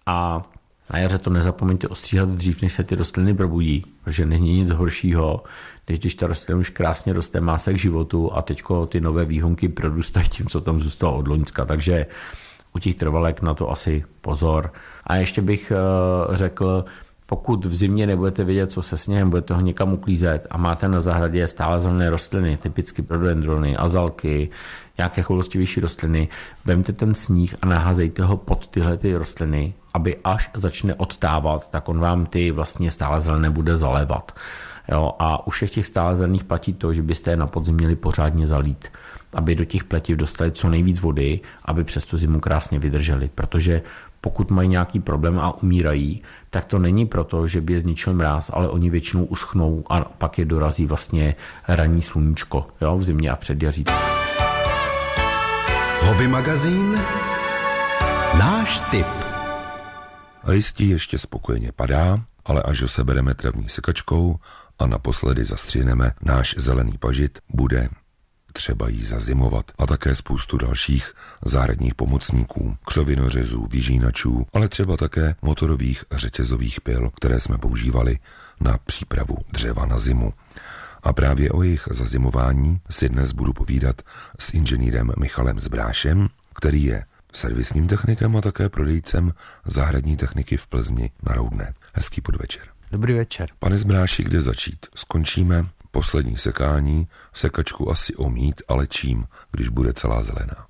a 0.05 0.43
na 0.89 0.99
jaře 0.99 1.17
to 1.17 1.29
nezapomeňte 1.29 1.87
ostříhat 1.87 2.29
dřív, 2.29 2.61
než 2.61 2.73
se 2.73 2.83
ty 2.83 2.95
rostliny 2.95 3.33
probudí, 3.33 3.85
protože 4.03 4.25
není 4.25 4.59
nic 4.59 4.71
horšího, 4.71 5.43
než 5.89 5.99
když 5.99 6.15
ta 6.15 6.27
rostlina 6.27 6.59
už 6.59 6.69
krásně 6.69 7.13
roste, 7.13 7.41
má 7.41 7.57
se 7.57 7.73
k 7.73 7.79
životu 7.79 8.33
a 8.33 8.41
teďko 8.41 8.85
ty 8.85 9.01
nové 9.01 9.25
výhonky 9.25 9.69
produstají 9.69 10.29
tím, 10.29 10.47
co 10.47 10.61
tam 10.61 10.79
zůstalo 10.79 11.17
od 11.17 11.27
loňska. 11.27 11.65
Takže 11.65 12.05
u 12.73 12.79
těch 12.79 12.95
trvalek 12.95 13.41
na 13.41 13.53
to 13.53 13.71
asi 13.71 14.05
pozor. 14.21 14.73
A 15.03 15.15
ještě 15.15 15.41
bych 15.41 15.71
eh, 15.71 16.35
řekl, 16.35 16.85
pokud 17.25 17.65
v 17.65 17.75
zimě 17.75 18.07
nebudete 18.07 18.43
vědět, 18.43 18.71
co 18.71 18.81
se 18.81 18.97
sněhem, 18.97 19.29
budete 19.29 19.53
ho 19.53 19.61
někam 19.61 19.93
uklízet 19.93 20.47
a 20.49 20.57
máte 20.57 20.87
na 20.87 21.01
zahradě 21.01 21.47
stále 21.47 21.79
zelené 21.79 22.09
rostliny, 22.09 22.57
typicky 22.57 23.01
prodendrony, 23.01 23.77
azalky, 23.77 24.49
nějaké 24.97 25.21
choulostivější 25.21 25.79
rostliny, 25.79 26.27
vemte 26.65 26.93
ten 26.93 27.15
sníh 27.15 27.55
a 27.61 27.65
naházejte 27.65 28.23
ho 28.23 28.37
pod 28.37 28.67
tyhle 28.67 28.97
ty 28.97 29.15
rostliny, 29.15 29.73
aby 29.93 30.17
až 30.23 30.51
začne 30.53 30.95
odtávat, 30.95 31.69
tak 31.69 31.89
on 31.89 31.99
vám 31.99 32.25
ty 32.25 32.51
vlastně 32.51 32.91
stále 32.91 33.21
zelené 33.21 33.49
bude 33.49 33.77
zalévat. 33.77 34.31
Jo, 34.91 35.13
a 35.19 35.47
u 35.47 35.49
všech 35.49 35.71
těch 35.71 35.87
stále 35.87 36.15
zelených 36.15 36.43
platí 36.43 36.73
to, 36.73 36.93
že 36.93 37.01
byste 37.01 37.31
je 37.31 37.37
na 37.37 37.47
podzim 37.47 37.75
měli 37.75 37.95
pořádně 37.95 38.47
zalít, 38.47 38.87
aby 39.33 39.55
do 39.55 39.65
těch 39.65 39.83
pletiv 39.83 40.17
dostali 40.17 40.51
co 40.51 40.69
nejvíc 40.69 40.99
vody, 40.99 41.39
aby 41.65 41.83
přes 41.83 42.05
tu 42.05 42.17
zimu 42.17 42.39
krásně 42.39 42.79
vydrželi, 42.79 43.29
protože 43.35 43.81
pokud 44.23 44.51
mají 44.51 44.69
nějaký 44.69 44.99
problém 44.99 45.39
a 45.39 45.63
umírají, 45.63 46.23
tak 46.49 46.65
to 46.65 46.79
není 46.79 47.05
proto, 47.05 47.47
že 47.47 47.61
by 47.61 47.73
je 47.73 47.79
zničil 47.79 48.13
mráz, 48.13 48.51
ale 48.53 48.69
oni 48.69 48.89
většinou 48.89 49.25
uschnou 49.25 49.83
a 49.89 49.99
pak 49.99 50.39
je 50.39 50.45
dorazí 50.45 50.85
vlastně 50.85 51.35
ranní 51.67 52.01
sluníčko 52.01 52.67
jo, 52.81 52.97
v 52.97 53.03
zimě 53.03 53.29
a 53.29 53.35
předjaří. 53.35 53.85
Hobby 56.01 56.27
magazín 56.27 56.99
Náš 58.39 58.81
tip 58.91 59.07
Listí 60.43 60.89
ještě 60.89 61.17
spokojeně 61.17 61.71
padá, 61.75 62.17
ale 62.45 62.61
až 62.61 62.81
ho 62.81 62.87
sebereme 62.87 63.33
travní 63.33 63.69
sekačkou 63.69 64.39
a 64.79 64.87
naposledy 64.87 65.45
zastříneme 65.45 66.11
náš 66.21 66.55
zelený 66.57 66.97
pažit, 66.97 67.39
bude 67.53 67.89
třeba 68.53 68.89
jí 68.89 69.03
zazimovat 69.03 69.71
a 69.77 69.85
také 69.85 70.15
spoustu 70.15 70.57
dalších 70.57 71.13
zahradních 71.45 71.95
pomocníků, 71.95 72.77
křovinořezů, 72.85 73.67
vyžínačů, 73.71 74.47
ale 74.53 74.69
třeba 74.69 74.97
také 74.97 75.35
motorových 75.41 76.05
řetězových 76.11 76.81
pil, 76.81 77.09
které 77.15 77.39
jsme 77.39 77.57
používali 77.57 78.19
na 78.61 78.77
přípravu 78.77 79.37
dřeva 79.53 79.85
na 79.85 79.99
zimu. 79.99 80.33
A 81.03 81.13
právě 81.13 81.51
o 81.51 81.63
jejich 81.63 81.87
zazimování 81.91 82.81
si 82.89 83.09
dnes 83.09 83.31
budu 83.31 83.53
povídat 83.53 84.01
s 84.39 84.53
inženýrem 84.53 85.11
Michalem 85.19 85.59
Zbrášem, 85.59 86.27
který 86.55 86.83
je 86.83 87.05
servisním 87.33 87.87
technikem 87.87 88.35
a 88.35 88.41
také 88.41 88.69
prodejcem 88.69 89.33
zahradní 89.65 90.17
techniky 90.17 90.57
v 90.57 90.67
Plzni 90.67 91.11
na 91.29 91.35
Roudné. 91.35 91.73
Hezký 91.93 92.21
podvečer. 92.21 92.63
Dobrý 92.91 93.13
večer. 93.13 93.49
Pane 93.59 93.77
Zbráši, 93.77 94.23
kde 94.23 94.41
začít? 94.41 94.85
Skončíme 94.95 95.65
poslední 95.93 96.37
sekání, 96.37 97.07
sekačku 97.33 97.91
asi 97.91 98.15
omít, 98.15 98.61
ale 98.67 98.87
čím, 98.87 99.25
když 99.51 99.69
bude 99.69 99.93
celá 99.93 100.23
zelená? 100.23 100.65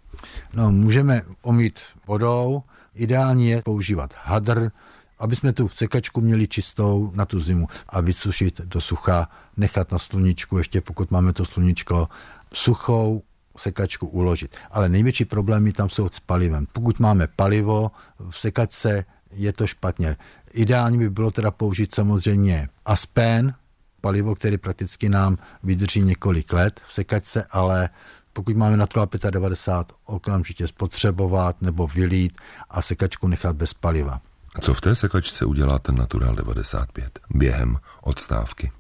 No, 0.54 0.72
můžeme 0.72 1.22
omít 1.42 1.80
vodou, 2.08 2.64
ideální 2.96 3.50
je 3.50 3.62
používat 3.62 4.14
hadr, 4.24 4.72
aby 5.20 5.36
jsme 5.36 5.54
tu 5.54 5.70
sekačku 5.70 6.22
měli 6.22 6.48
čistou 6.48 7.12
na 7.16 7.26
tu 7.26 7.40
zimu 7.40 7.68
a 7.90 8.02
vysušit 8.02 8.62
do 8.62 8.82
sucha, 8.82 9.30
nechat 9.58 9.92
na 9.92 10.00
sluníčku, 10.00 10.58
ještě 10.58 10.82
pokud 10.82 11.12
máme 11.12 11.34
to 11.34 11.46
sluníčko, 11.46 12.10
suchou 12.54 13.24
sekačku 13.58 14.08
uložit. 14.08 14.56
Ale 14.72 14.90
největší 14.90 15.26
problémy 15.26 15.72
tam 15.72 15.90
jsou 15.90 16.10
s 16.12 16.20
palivem. 16.20 16.68
Pokud 16.72 17.00
máme 17.00 17.28
palivo 17.28 17.92
v 18.30 18.40
sekačce, 18.40 19.06
je 19.32 19.54
to 19.54 19.68
špatně. 19.68 20.18
Ideální 20.54 20.98
by 20.98 21.10
bylo 21.10 21.32
teda 21.32 21.52
použít 21.52 21.96
samozřejmě 21.96 22.70
aspen, 22.86 23.56
palivo, 24.04 24.36
které 24.36 24.58
prakticky 24.58 25.10
nám 25.10 25.38
vydrží 25.64 26.02
několik 26.02 26.54
let 26.54 26.82
v 26.88 26.94
sekačce, 26.94 27.46
ale 27.52 27.90
pokud 28.34 28.56
máme 28.56 28.78
Natural 28.78 29.08
95, 29.30 29.96
okamžitě 30.06 30.68
spotřebovat 30.68 31.62
nebo 31.62 31.88
vylít 31.88 32.42
a 32.70 32.82
sekačku 32.82 33.28
nechat 33.28 33.56
bez 33.56 33.74
paliva. 33.74 34.22
Co 34.62 34.74
v 34.74 34.82
té 34.82 34.96
sekačce 34.96 35.46
udělá 35.46 35.80
ten 35.80 35.96
Natural 35.96 36.36
95 36.36 37.20
během 37.30 37.78
odstávky? 38.02 38.72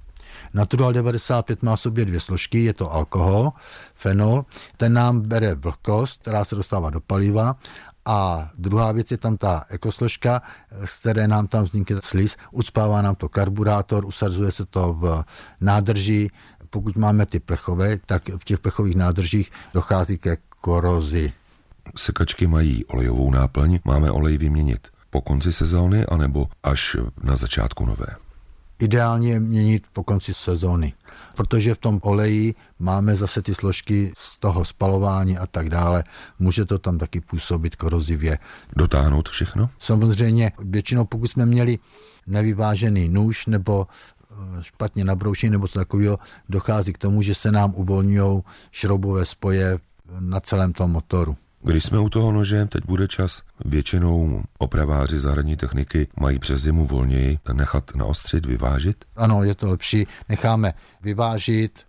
Natural 0.53 0.93
95 0.93 1.63
má 1.63 1.75
v 1.75 1.81
sobě 1.81 2.05
dvě 2.05 2.19
složky, 2.19 2.63
je 2.63 2.73
to 2.73 2.93
alkohol, 2.93 3.51
fenol, 3.95 4.45
ten 4.77 4.93
nám 4.93 5.21
bere 5.21 5.55
vlhkost, 5.55 6.21
která 6.21 6.45
se 6.45 6.55
dostává 6.55 6.89
do 6.89 6.99
paliva 6.99 7.55
a 8.05 8.49
druhá 8.57 8.91
věc 8.91 9.11
je 9.11 9.17
tam 9.17 9.37
ta 9.37 9.65
ekosložka, 9.69 10.41
z 10.85 10.99
které 10.99 11.27
nám 11.27 11.47
tam 11.47 11.63
vznikne 11.63 11.99
sliz, 12.03 12.37
ucpává 12.51 13.01
nám 13.01 13.15
to 13.15 13.29
karburátor, 13.29 14.05
usazuje 14.05 14.51
se 14.51 14.65
to 14.65 14.93
v 14.93 15.23
nádrži, 15.61 16.29
pokud 16.69 16.95
máme 16.95 17.25
ty 17.25 17.39
plechové, 17.39 17.97
tak 18.05 18.29
v 18.29 18.43
těch 18.43 18.59
plechových 18.59 18.95
nádržích 18.95 19.51
dochází 19.73 20.17
ke 20.17 20.37
korozi. 20.61 21.33
Sekačky 21.95 22.47
mají 22.47 22.85
olejovou 22.85 23.31
náplň, 23.31 23.79
máme 23.85 24.11
olej 24.11 24.37
vyměnit 24.37 24.87
po 25.09 25.21
konci 25.21 25.53
sezóny 25.53 26.05
anebo 26.05 26.47
až 26.63 26.97
na 27.23 27.35
začátku 27.35 27.85
nové 27.85 28.07
ideálně 28.83 29.39
měnit 29.39 29.83
po 29.93 30.03
konci 30.03 30.33
sezóny, 30.33 30.93
protože 31.35 31.75
v 31.75 31.77
tom 31.77 31.99
oleji 32.01 32.55
máme 32.79 33.15
zase 33.15 33.41
ty 33.41 33.55
složky 33.55 34.13
z 34.17 34.39
toho 34.39 34.65
spalování 34.65 35.37
a 35.37 35.47
tak 35.47 35.69
dále. 35.69 36.03
Může 36.39 36.65
to 36.65 36.79
tam 36.79 36.97
taky 36.97 37.21
působit 37.21 37.75
korozivě. 37.75 38.37
Dotáhnout 38.75 39.29
všechno? 39.29 39.69
Samozřejmě, 39.77 40.51
většinou 40.59 41.05
pokud 41.05 41.27
jsme 41.27 41.45
měli 41.45 41.79
nevyvážený 42.27 43.09
nůž 43.09 43.45
nebo 43.45 43.87
eh, 43.87 44.63
špatně 44.63 45.05
nabroušený 45.05 45.51
nebo 45.51 45.67
co 45.67 45.79
takového, 45.79 46.19
dochází 46.49 46.93
k 46.93 46.97
tomu, 46.97 47.21
že 47.21 47.35
se 47.35 47.51
nám 47.51 47.73
uvolňují 47.75 48.41
šroubové 48.71 49.25
spoje 49.25 49.77
na 50.19 50.39
celém 50.39 50.73
tom 50.73 50.91
motoru. 50.91 51.37
Když 51.63 51.83
jsme 51.83 51.99
u 51.99 52.09
toho 52.09 52.31
nože, 52.31 52.65
teď 52.65 52.83
bude 52.85 53.07
čas. 53.07 53.41
Většinou 53.65 54.43
opraváři 54.57 55.19
zahradní 55.19 55.57
techniky 55.57 56.07
mají 56.19 56.39
přes 56.39 56.61
zimu 56.61 56.85
volněji 56.85 57.39
nechat 57.53 57.95
naostřit, 57.95 58.45
vyvážit? 58.45 59.05
Ano, 59.15 59.43
je 59.43 59.55
to 59.55 59.69
lepší. 59.69 60.07
Necháme 60.29 60.73
vyvážit 61.01 61.79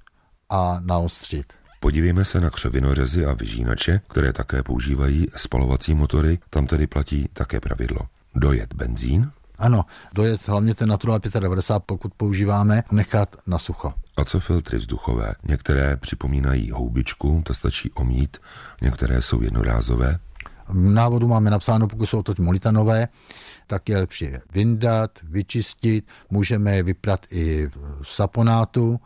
a 0.50 0.80
naostřit. 0.84 1.52
Podívejme 1.80 2.24
se 2.24 2.40
na 2.40 2.50
křovinořezy 2.50 3.26
a 3.26 3.32
vyžínače, 3.32 4.00
které 4.08 4.32
také 4.32 4.62
používají 4.62 5.26
spalovací 5.36 5.94
motory. 5.94 6.38
Tam 6.50 6.66
tedy 6.66 6.86
platí 6.86 7.28
také 7.32 7.60
pravidlo. 7.60 8.00
Dojet 8.34 8.74
benzín, 8.74 9.30
ano, 9.58 9.84
dojet 10.14 10.48
hlavně 10.48 10.74
ten 10.74 10.88
Natural 10.88 11.20
95, 11.40 11.86
pokud 11.86 12.14
používáme, 12.14 12.82
nechat 12.92 13.36
na 13.46 13.58
sucho. 13.58 13.92
A 14.16 14.24
co 14.24 14.40
filtry 14.40 14.78
vzduchové? 14.78 15.34
Některé 15.48 15.96
připomínají 15.96 16.70
houbičku, 16.70 17.42
to 17.46 17.54
stačí 17.54 17.90
omít, 17.90 18.36
některé 18.82 19.22
jsou 19.22 19.42
jednorázové. 19.42 20.18
V 20.68 20.74
návodu 20.74 21.28
máme 21.28 21.50
napsáno, 21.50 21.88
pokud 21.88 22.06
jsou 22.06 22.22
to 22.22 22.34
molitanové, 22.38 23.08
tak 23.66 23.88
je 23.88 23.98
lepší 23.98 24.24
je 24.24 24.42
vyndat, 24.52 25.10
vyčistit, 25.22 26.06
můžeme 26.30 26.76
je 26.76 26.82
vyprat 26.82 27.26
i 27.30 27.66
v 28.00 28.08
saponátu 28.08 29.00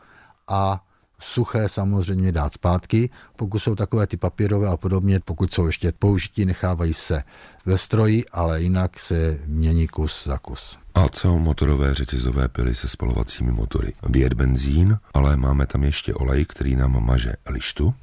a 0.48 0.84
suché 1.20 1.68
samozřejmě 1.68 2.32
dát 2.32 2.52
zpátky. 2.52 3.10
Pokud 3.36 3.58
jsou 3.58 3.74
takové 3.74 4.06
ty 4.06 4.16
papírové 4.16 4.68
a 4.68 4.76
podobně, 4.76 5.20
pokud 5.24 5.54
jsou 5.54 5.66
ještě 5.66 5.92
použití, 5.98 6.44
nechávají 6.44 6.94
se 6.94 7.22
ve 7.66 7.78
stroji, 7.78 8.24
ale 8.32 8.62
jinak 8.62 8.98
se 8.98 9.38
mění 9.46 9.88
kus 9.88 10.24
za 10.24 10.38
kus. 10.38 10.78
A 10.94 11.08
co 11.08 11.38
motorové 11.38 11.94
řetězové 11.94 12.48
pily 12.48 12.74
se 12.74 12.88
spalovacími 12.88 13.52
motory? 13.52 13.92
Vyjet 14.08 14.32
benzín, 14.32 14.98
ale 15.14 15.36
máme 15.36 15.66
tam 15.66 15.84
ještě 15.84 16.14
olej, 16.14 16.44
který 16.44 16.76
nám 16.76 17.04
maže 17.04 17.32
lištu. 17.48 17.94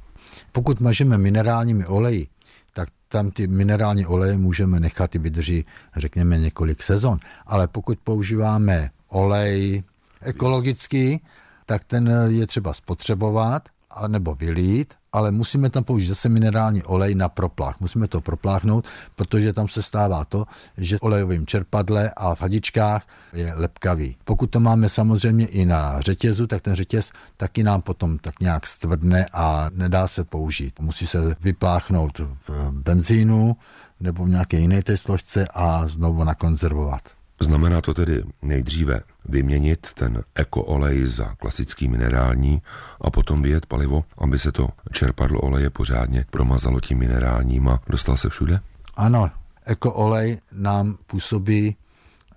Pokud 0.52 0.80
mažeme 0.80 1.18
minerálními 1.18 1.86
oleji, 1.86 2.26
tak 2.72 2.88
tam 3.08 3.30
ty 3.30 3.46
minerální 3.46 4.06
oleje 4.06 4.36
můžeme 4.36 4.80
nechat 4.80 5.14
i 5.14 5.18
vydrží, 5.18 5.64
řekněme, 5.96 6.38
několik 6.38 6.82
sezon. 6.82 7.18
Ale 7.46 7.68
pokud 7.68 7.98
používáme 7.98 8.90
olej 9.08 9.82
ekologický, 10.20 11.22
tak 11.66 11.84
ten 11.84 12.10
je 12.26 12.46
třeba 12.46 12.72
spotřebovat 12.72 13.62
a 13.90 14.08
nebo 14.08 14.34
vylít, 14.34 14.94
ale 15.12 15.30
musíme 15.30 15.70
tam 15.70 15.84
použít 15.84 16.06
zase 16.06 16.28
minerální 16.28 16.82
olej 16.82 17.14
na 17.14 17.28
proplách. 17.28 17.80
Musíme 17.80 18.08
to 18.08 18.20
propláchnout, 18.20 18.84
protože 19.16 19.52
tam 19.52 19.68
se 19.68 19.82
stává 19.82 20.24
to, 20.24 20.44
že 20.76 21.00
olejovým 21.00 21.46
čerpadle 21.46 22.10
a 22.16 22.34
v 22.34 22.40
hadičkách 22.40 23.06
je 23.32 23.52
lepkavý. 23.56 24.16
Pokud 24.24 24.46
to 24.46 24.60
máme 24.60 24.88
samozřejmě 24.88 25.46
i 25.46 25.66
na 25.66 26.00
řetězu, 26.00 26.46
tak 26.46 26.62
ten 26.62 26.74
řetěz 26.74 27.12
taky 27.36 27.62
nám 27.62 27.82
potom 27.82 28.18
tak 28.18 28.40
nějak 28.40 28.66
stvrdne 28.66 29.26
a 29.32 29.70
nedá 29.74 30.08
se 30.08 30.24
použít. 30.24 30.80
Musí 30.80 31.06
se 31.06 31.36
vypláchnout 31.40 32.18
v 32.18 32.70
benzínu 32.70 33.56
nebo 34.00 34.24
v 34.24 34.28
nějaké 34.28 34.58
jiné 34.58 34.82
té 34.82 34.96
složce 34.96 35.48
a 35.54 35.88
znovu 35.88 36.24
nakonzervovat. 36.24 37.02
Znamená 37.40 37.80
to 37.80 37.94
tedy 37.94 38.22
nejdříve 38.42 39.00
vyměnit 39.24 39.86
ten 39.94 40.22
ekoolej 40.34 41.06
za 41.06 41.34
klasický 41.34 41.88
minerální 41.88 42.62
a 43.00 43.10
potom 43.10 43.42
vyjet 43.42 43.66
palivo, 43.66 44.04
aby 44.18 44.38
se 44.38 44.52
to 44.52 44.68
čerpadlo 44.92 45.40
oleje 45.40 45.70
pořádně 45.70 46.24
promazalo 46.30 46.80
tím 46.80 46.98
minerálním 46.98 47.68
a 47.68 47.80
dostal 47.88 48.16
se 48.16 48.28
všude? 48.28 48.60
Ano, 48.96 49.30
ekoolej 49.64 50.38
nám 50.52 50.96
působí 51.06 51.76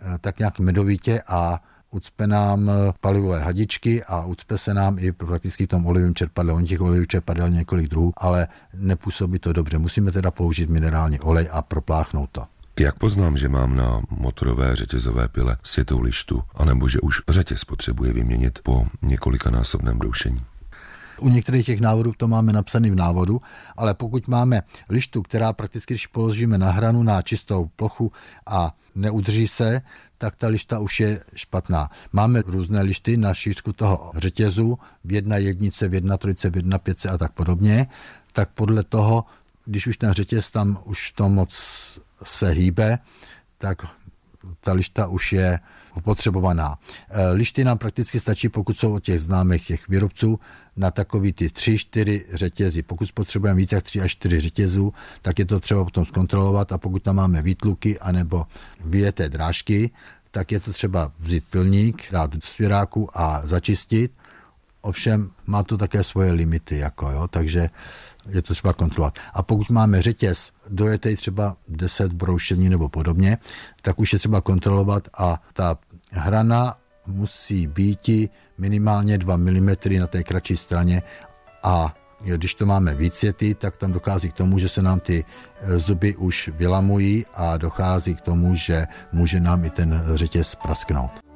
eh, 0.01 0.17
tak 0.21 0.39
nějak 0.39 0.59
medovitě 0.59 1.21
a 1.27 1.63
ucpe 1.91 2.27
nám 2.27 2.69
eh, 2.69 2.73
palivové 3.01 3.39
hadičky 3.39 4.03
a 4.03 4.25
ucpe 4.25 4.57
se 4.57 4.73
nám 4.73 4.99
i 4.99 5.11
prakticky 5.11 5.67
tom 5.67 5.85
olivovém 5.85 6.15
čerpadle. 6.15 6.53
On 6.53 6.65
těch 6.65 6.81
olivových 6.81 7.07
čerpadel 7.07 7.49
několik 7.49 7.87
druhů, 7.87 8.13
ale 8.17 8.47
nepůsobí 8.73 9.39
to 9.39 9.53
dobře. 9.53 9.77
Musíme 9.77 10.11
teda 10.11 10.31
použít 10.31 10.69
minerální 10.69 11.19
olej 11.19 11.49
a 11.51 11.61
propláchnout 11.61 12.29
to. 12.31 12.43
Jak 12.79 12.97
poznám, 12.97 13.37
že 13.37 13.49
mám 13.49 13.75
na 13.75 14.01
motorové 14.09 14.75
řetězové 14.75 15.27
pile 15.27 15.57
světou 15.63 15.99
lištu, 15.99 16.43
anebo 16.55 16.89
že 16.89 16.99
už 16.99 17.21
řetěz 17.29 17.65
potřebuje 17.65 18.13
vyměnit 18.13 18.59
po 18.63 18.85
několikanásobném 19.01 19.99
doušení? 19.99 20.41
U 21.19 21.29
některých 21.29 21.65
těch 21.65 21.79
návodů 21.79 22.13
to 22.17 22.27
máme 22.27 22.53
napsané 22.53 22.91
v 22.91 22.95
návodu, 22.95 23.41
ale 23.77 23.93
pokud 23.93 24.27
máme 24.27 24.61
lištu, 24.89 25.21
která 25.21 25.53
prakticky, 25.53 25.93
když 25.93 26.07
položíme 26.07 26.57
na 26.57 26.71
hranu 26.71 27.03
na 27.03 27.21
čistou 27.21 27.69
plochu 27.75 28.11
a 28.47 28.75
neudrží 28.95 29.47
se, 29.47 29.81
tak 30.17 30.35
ta 30.35 30.47
lišta 30.47 30.79
už 30.79 30.99
je 30.99 31.23
špatná. 31.35 31.89
Máme 32.13 32.41
různé 32.45 32.81
lišty 32.81 33.17
na 33.17 33.33
šířku 33.33 33.73
toho 33.73 34.11
řetězu, 34.15 34.79
v 35.05 35.11
jedna 35.11 35.37
jednice, 35.37 35.87
v 35.87 35.93
jedna 35.93 36.17
trojice, 36.17 36.49
v 36.49 36.55
jedna 36.55 36.79
pětce 36.79 37.09
a 37.09 37.17
tak 37.17 37.31
podobně, 37.31 37.87
tak 38.33 38.49
podle 38.49 38.83
toho, 38.83 39.25
když 39.65 39.87
už 39.87 39.97
ten 39.97 40.11
řetěz 40.11 40.51
tam 40.51 40.79
už 40.85 41.11
to 41.11 41.29
moc 41.29 41.99
se 42.23 42.49
hýbe, 42.49 42.99
tak 43.57 43.85
ta 44.61 44.73
lišta 44.73 45.07
už 45.07 45.33
je 45.33 45.59
opotřebovaná. 45.93 46.77
E, 47.09 47.31
lišty 47.31 47.63
nám 47.63 47.77
prakticky 47.77 48.19
stačí, 48.19 48.49
pokud 48.49 48.77
jsou 48.77 48.93
od 48.93 49.03
těch 49.03 49.19
známých 49.19 49.67
těch 49.67 49.87
výrobců, 49.87 50.39
na 50.75 50.91
takový 50.91 51.33
ty 51.33 51.49
tři, 51.49 51.77
čtyři 51.77 52.25
řetězy. 52.33 52.83
Pokud 52.83 53.05
spotřebujeme 53.05 53.57
více 53.57 53.75
jak 53.75 53.83
tři 53.83 54.01
až 54.01 54.11
čtyři 54.11 54.39
řetězů, 54.39 54.93
tak 55.21 55.39
je 55.39 55.45
to 55.45 55.59
třeba 55.59 55.83
potom 55.83 56.05
zkontrolovat 56.05 56.71
a 56.71 56.77
pokud 56.77 57.03
tam 57.03 57.15
máme 57.15 57.41
výtluky 57.41 57.99
anebo 57.99 58.47
vyjeté 58.85 59.29
drážky, 59.29 59.91
tak 60.31 60.51
je 60.51 60.59
to 60.59 60.73
třeba 60.73 61.11
vzít 61.19 61.43
pilník, 61.49 62.07
dát 62.11 62.31
svěráku 62.43 63.09
a 63.13 63.41
začistit. 63.43 64.11
Ovšem 64.81 65.31
má 65.45 65.63
to 65.63 65.77
také 65.77 66.03
svoje 66.03 66.31
limity, 66.31 66.77
jako, 66.77 67.11
jo, 67.11 67.27
takže 67.27 67.69
je 68.29 68.41
to 68.41 68.53
třeba 68.53 68.73
kontrolovat. 68.73 69.19
A 69.33 69.43
pokud 69.43 69.69
máme 69.69 70.01
řetěz, 70.01 70.51
dojetej 70.69 71.15
třeba 71.15 71.57
10 71.67 72.13
broušení 72.13 72.69
nebo 72.69 72.89
podobně, 72.89 73.37
tak 73.81 73.99
už 73.99 74.13
je 74.13 74.19
třeba 74.19 74.41
kontrolovat 74.41 75.07
a 75.17 75.41
ta 75.53 75.77
hrana 76.11 76.77
musí 77.07 77.67
být 77.67 78.09
minimálně 78.57 79.17
2 79.17 79.37
mm 79.37 79.69
na 79.99 80.07
té 80.07 80.23
kratší 80.23 80.57
straně 80.57 81.01
a 81.63 81.95
když 82.23 82.55
to 82.55 82.65
máme 82.65 82.95
vícety, 82.95 83.55
tak 83.55 83.77
tam 83.77 83.91
dochází 83.91 84.29
k 84.29 84.33
tomu, 84.33 84.59
že 84.59 84.69
se 84.69 84.81
nám 84.81 84.99
ty 84.99 85.25
e, 85.61 85.79
zuby 85.79 86.15
už 86.15 86.49
vylamují 86.57 87.25
a 87.33 87.57
dochází 87.57 88.15
k 88.15 88.21
tomu, 88.21 88.55
že 88.55 88.85
může 89.11 89.39
nám 89.39 89.65
i 89.65 89.69
ten 89.69 90.03
řetěz 90.15 90.55
prasknout. 90.55 91.28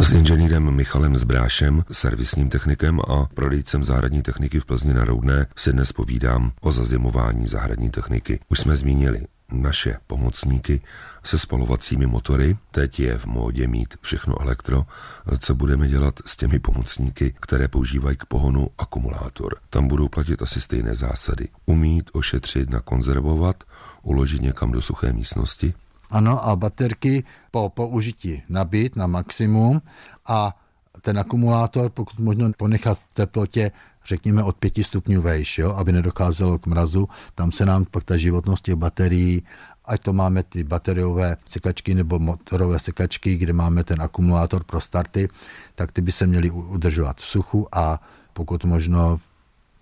S 0.00 0.12
inženýrem 0.12 0.70
Michalem 0.70 1.16
Zbrášem, 1.16 1.84
servisním 1.92 2.48
technikem 2.48 3.00
a 3.00 3.26
prodejcem 3.34 3.84
zahradní 3.84 4.22
techniky 4.22 4.60
v 4.60 4.64
Plzni 4.64 4.94
na 4.94 5.04
Roudné 5.04 5.46
se 5.56 5.72
dnes 5.72 5.92
povídám 5.92 6.52
o 6.60 6.72
zazimování 6.72 7.46
zahradní 7.46 7.90
techniky. 7.90 8.40
Už 8.48 8.60
jsme 8.60 8.76
zmínili 8.76 9.26
naše 9.52 9.96
pomocníky 10.06 10.80
se 11.24 11.38
spalovacími 11.38 12.06
motory. 12.06 12.56
Teď 12.70 13.00
je 13.00 13.18
v 13.18 13.26
módě 13.26 13.68
mít 13.68 13.94
všechno 14.00 14.40
elektro. 14.40 14.86
Co 15.38 15.54
budeme 15.54 15.88
dělat 15.88 16.14
s 16.26 16.36
těmi 16.36 16.58
pomocníky, 16.58 17.34
které 17.40 17.68
používají 17.68 18.16
k 18.16 18.24
pohonu 18.24 18.68
akumulátor? 18.78 19.56
Tam 19.70 19.88
budou 19.88 20.08
platit 20.08 20.42
asi 20.42 20.60
stejné 20.60 20.94
zásady. 20.94 21.48
Umít, 21.66 22.10
ošetřit, 22.12 22.70
nakonzervovat, 22.70 23.64
uložit 24.02 24.42
někam 24.42 24.72
do 24.72 24.82
suché 24.82 25.12
místnosti, 25.12 25.74
ano, 26.10 26.44
a 26.48 26.56
baterky 26.56 27.24
po 27.50 27.68
použití 27.68 28.42
nabít 28.48 28.96
na 28.96 29.06
maximum 29.06 29.82
a 30.26 30.56
ten 31.02 31.18
akumulátor, 31.18 31.90
pokud 31.90 32.18
možno 32.18 32.50
ponechat 32.56 32.98
v 32.98 33.14
teplotě, 33.14 33.70
řekněme 34.04 34.42
od 34.42 34.56
5 34.56 34.74
stupňů 34.82 35.22
vejš, 35.22 35.58
jo, 35.58 35.72
aby 35.72 35.92
nedocházelo 35.92 36.58
k 36.58 36.66
mrazu, 36.66 37.08
tam 37.34 37.52
se 37.52 37.66
nám 37.66 37.84
pak 37.84 38.04
ta 38.04 38.16
životnost 38.16 38.64
těch 38.64 38.74
baterií, 38.74 39.42
ať 39.84 40.02
to 40.02 40.12
máme 40.12 40.42
ty 40.42 40.64
bateriové 40.64 41.36
sekačky 41.44 41.94
nebo 41.94 42.18
motorové 42.18 42.78
sekačky, 42.78 43.36
kde 43.36 43.52
máme 43.52 43.84
ten 43.84 44.02
akumulátor 44.02 44.64
pro 44.64 44.80
starty, 44.80 45.28
tak 45.74 45.92
ty 45.92 46.02
by 46.02 46.12
se 46.12 46.26
měly 46.26 46.50
udržovat 46.50 47.16
v 47.16 47.26
suchu 47.26 47.68
a 47.72 48.00
pokud 48.32 48.64
možno 48.64 49.20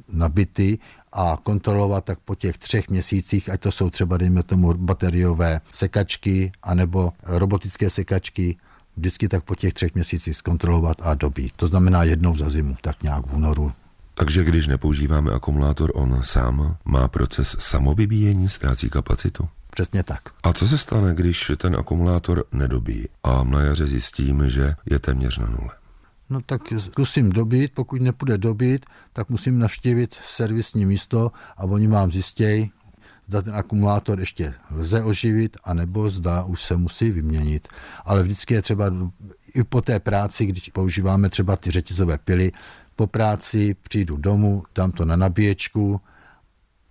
nabity 0.09 0.79
a 1.13 1.39
kontrolovat 1.43 2.05
tak 2.05 2.19
po 2.19 2.35
těch 2.35 2.59
třech 2.59 2.89
měsících, 2.89 3.51
ať 3.51 3.61
to 3.61 3.73
jsou 3.73 3.91
třeba, 3.91 4.17
dejme 4.17 4.43
tomu, 4.43 4.75
bateriové 4.75 5.61
sekačky 5.73 6.53
anebo 6.63 7.13
robotické 7.23 7.91
sekačky, 7.91 8.57
vždycky 8.97 9.29
tak 9.29 9.45
po 9.45 9.55
těch 9.55 9.75
třech 9.75 9.95
měsících 9.95 10.37
zkontrolovat 10.37 10.97
a 11.01 11.15
dobít. 11.15 11.53
To 11.57 11.67
znamená 11.67 12.03
jednou 12.03 12.37
za 12.37 12.51
zimu, 12.51 12.77
tak 12.81 13.03
nějak 13.03 13.27
v 13.27 13.35
únoru. 13.35 13.73
Takže 14.15 14.45
když 14.45 14.67
nepoužíváme 14.67 15.33
akumulátor, 15.33 15.93
on 15.95 16.21
sám 16.25 16.77
má 16.85 17.09
proces 17.09 17.57
samovybíjení, 17.59 18.49
ztrácí 18.49 18.91
kapacitu? 18.91 19.49
Přesně 19.71 20.03
tak. 20.03 20.21
A 20.43 20.53
co 20.53 20.69
se 20.69 20.79
stane, 20.79 21.15
když 21.15 21.53
ten 21.57 21.77
akumulátor 21.77 22.45
nedobí 22.53 23.09
a 23.25 23.45
na 23.45 23.61
jaře 23.61 23.87
zjistím, 23.87 24.51
že 24.51 24.75
je 24.91 24.99
téměř 24.99 25.39
na 25.39 25.47
nule? 25.47 25.71
No 26.31 26.41
tak 26.41 26.61
zkusím 26.79 27.31
dobít, 27.31 27.73
pokud 27.75 28.03
nepůjde 28.03 28.39
dobít, 28.39 28.87
tak 29.13 29.31
musím 29.31 29.59
navštívit 29.59 30.15
servisní 30.15 30.87
místo 30.87 31.33
a 31.57 31.65
oni 31.65 31.87
vám 31.87 32.13
zjistějí, 32.13 32.71
zda 33.29 33.43
ten 33.43 33.55
akumulátor 33.55 34.21
ještě 34.21 34.55
lze 34.71 35.03
oživit, 35.03 35.57
anebo 35.65 36.11
zda 36.11 36.45
už 36.45 36.63
se 36.63 36.77
musí 36.77 37.11
vyměnit. 37.11 37.69
Ale 38.05 38.23
vždycky 38.23 38.55
je 38.55 38.63
třeba 38.63 38.91
i 39.55 39.65
po 39.65 39.81
té 39.81 40.01
práci, 40.01 40.47
když 40.47 40.69
používáme 40.69 41.29
třeba 41.29 41.57
ty 41.57 41.71
řetězové 41.71 42.19
pily, 42.19 42.53
po 42.97 43.07
práci 43.07 43.77
přijdu 43.83 44.17
domů, 44.17 44.63
dám 44.75 44.93
to 44.93 45.05
na 45.05 45.17
nabíječku 45.17 46.01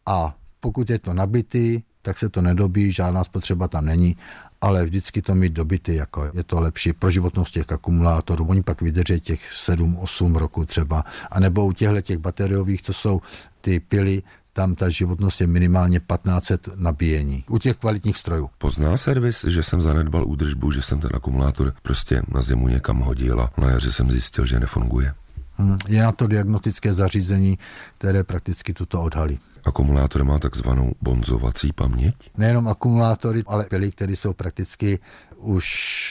a 0.06 0.36
pokud 0.60 0.90
je 0.90 1.00
to 1.00 1.14
nabitý, 1.14 1.82
tak 2.06 2.18
se 2.18 2.30
to 2.30 2.42
nedobí, 2.42 2.92
žádná 2.92 3.24
spotřeba 3.24 3.68
tam 3.68 3.86
není, 3.86 4.18
ale 4.62 4.86
vždycky 4.86 5.22
to 5.22 5.36
mít 5.36 5.54
dobity, 5.54 5.96
jako 5.96 6.32
je 6.34 6.44
to 6.44 6.60
lepší 6.60 6.94
pro 6.94 7.10
životnost 7.10 7.54
těch 7.54 7.72
akumulátorů. 7.72 8.46
Oni 8.46 8.64
pak 8.64 8.82
vydrží 8.82 9.20
těch 9.20 9.42
7-8 9.52 10.36
roku 10.36 10.66
třeba. 10.66 11.04
A 11.32 11.40
nebo 11.40 11.66
u 11.66 11.72
těchto 11.72 12.02
těch 12.02 12.18
bateriových, 12.18 12.82
co 12.82 12.94
jsou 12.94 13.22
ty 13.62 13.80
pily, 13.80 14.24
tam 14.54 14.76
ta 14.76 14.90
životnost 14.90 15.42
je 15.42 15.48
minimálně 15.48 16.00
1500 16.00 16.70
nabíjení. 16.76 17.44
U 17.50 17.58
těch 17.58 17.78
kvalitních 17.78 18.18
strojů. 18.18 18.50
Pozná 18.58 18.98
servis, 18.98 19.46
že 19.46 19.64
jsem 19.64 19.82
zanedbal 19.82 20.28
údržbu, 20.28 20.72
že 20.72 20.82
jsem 20.82 21.00
ten 21.00 21.12
akumulátor 21.14 21.74
prostě 21.82 22.22
na 22.28 22.42
zimu 22.42 22.68
někam 22.68 23.00
hodil 23.00 23.42
a 23.42 23.52
na 23.58 23.70
jaře 23.70 23.92
jsem 23.92 24.12
zjistil, 24.12 24.46
že 24.46 24.60
nefunguje. 24.60 25.14
Hmm, 25.58 25.78
je 25.88 26.04
na 26.04 26.12
to 26.12 26.28
diagnostické 26.28 26.94
zařízení, 26.94 27.60
které 27.98 28.24
prakticky 28.24 28.74
tuto 28.74 29.02
odhalí. 29.02 29.40
Akumulátor 29.66 30.24
má 30.24 30.40
takzvanou 30.40 30.94
bonzovací 31.02 31.74
paměť? 31.74 32.16
Nejenom 32.38 32.68
akumulátory, 32.68 33.44
ale 33.48 33.66
pily, 33.66 33.92
které 33.92 34.12
jsou 34.12 34.34
prakticky 34.34 35.00
už 35.38 35.66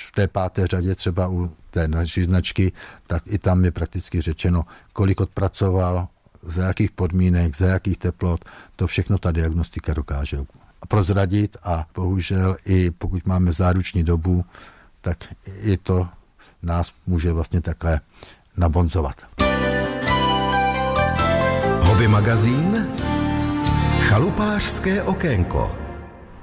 v 0.09 0.15
té 0.15 0.29
páté 0.29 0.67
řadě, 0.67 0.95
třeba 0.95 1.29
u 1.29 1.51
té 1.71 1.89
naší 1.89 2.25
značky, 2.25 2.73
tak 3.07 3.23
i 3.27 3.39
tam 3.39 3.65
je 3.65 3.71
prakticky 3.71 4.21
řečeno, 4.21 4.65
kolik 4.93 5.21
odpracoval, 5.21 6.09
za 6.47 6.67
jakých 6.67 6.91
podmínek, 6.91 7.57
za 7.57 7.67
jakých 7.67 7.99
teplot, 7.99 8.45
to 8.77 8.87
všechno 8.87 9.19
ta 9.19 9.33
diagnostika 9.33 9.95
dokáže 9.95 10.39
prozradit 10.89 11.57
a 11.63 11.87
bohužel 11.95 12.57
i 12.67 12.91
pokud 12.91 13.27
máme 13.27 13.53
záruční 13.53 14.05
dobu, 14.05 14.45
tak 15.01 15.25
i 15.63 15.77
to 15.77 16.09
nás 16.63 16.93
může 17.07 17.33
vlastně 17.33 17.61
takhle 17.61 18.01
nabonzovat. 18.57 19.27
Hobby 21.81 22.09
magazín 22.09 22.89
Chalupářské 24.01 25.03
okénko 25.03 25.77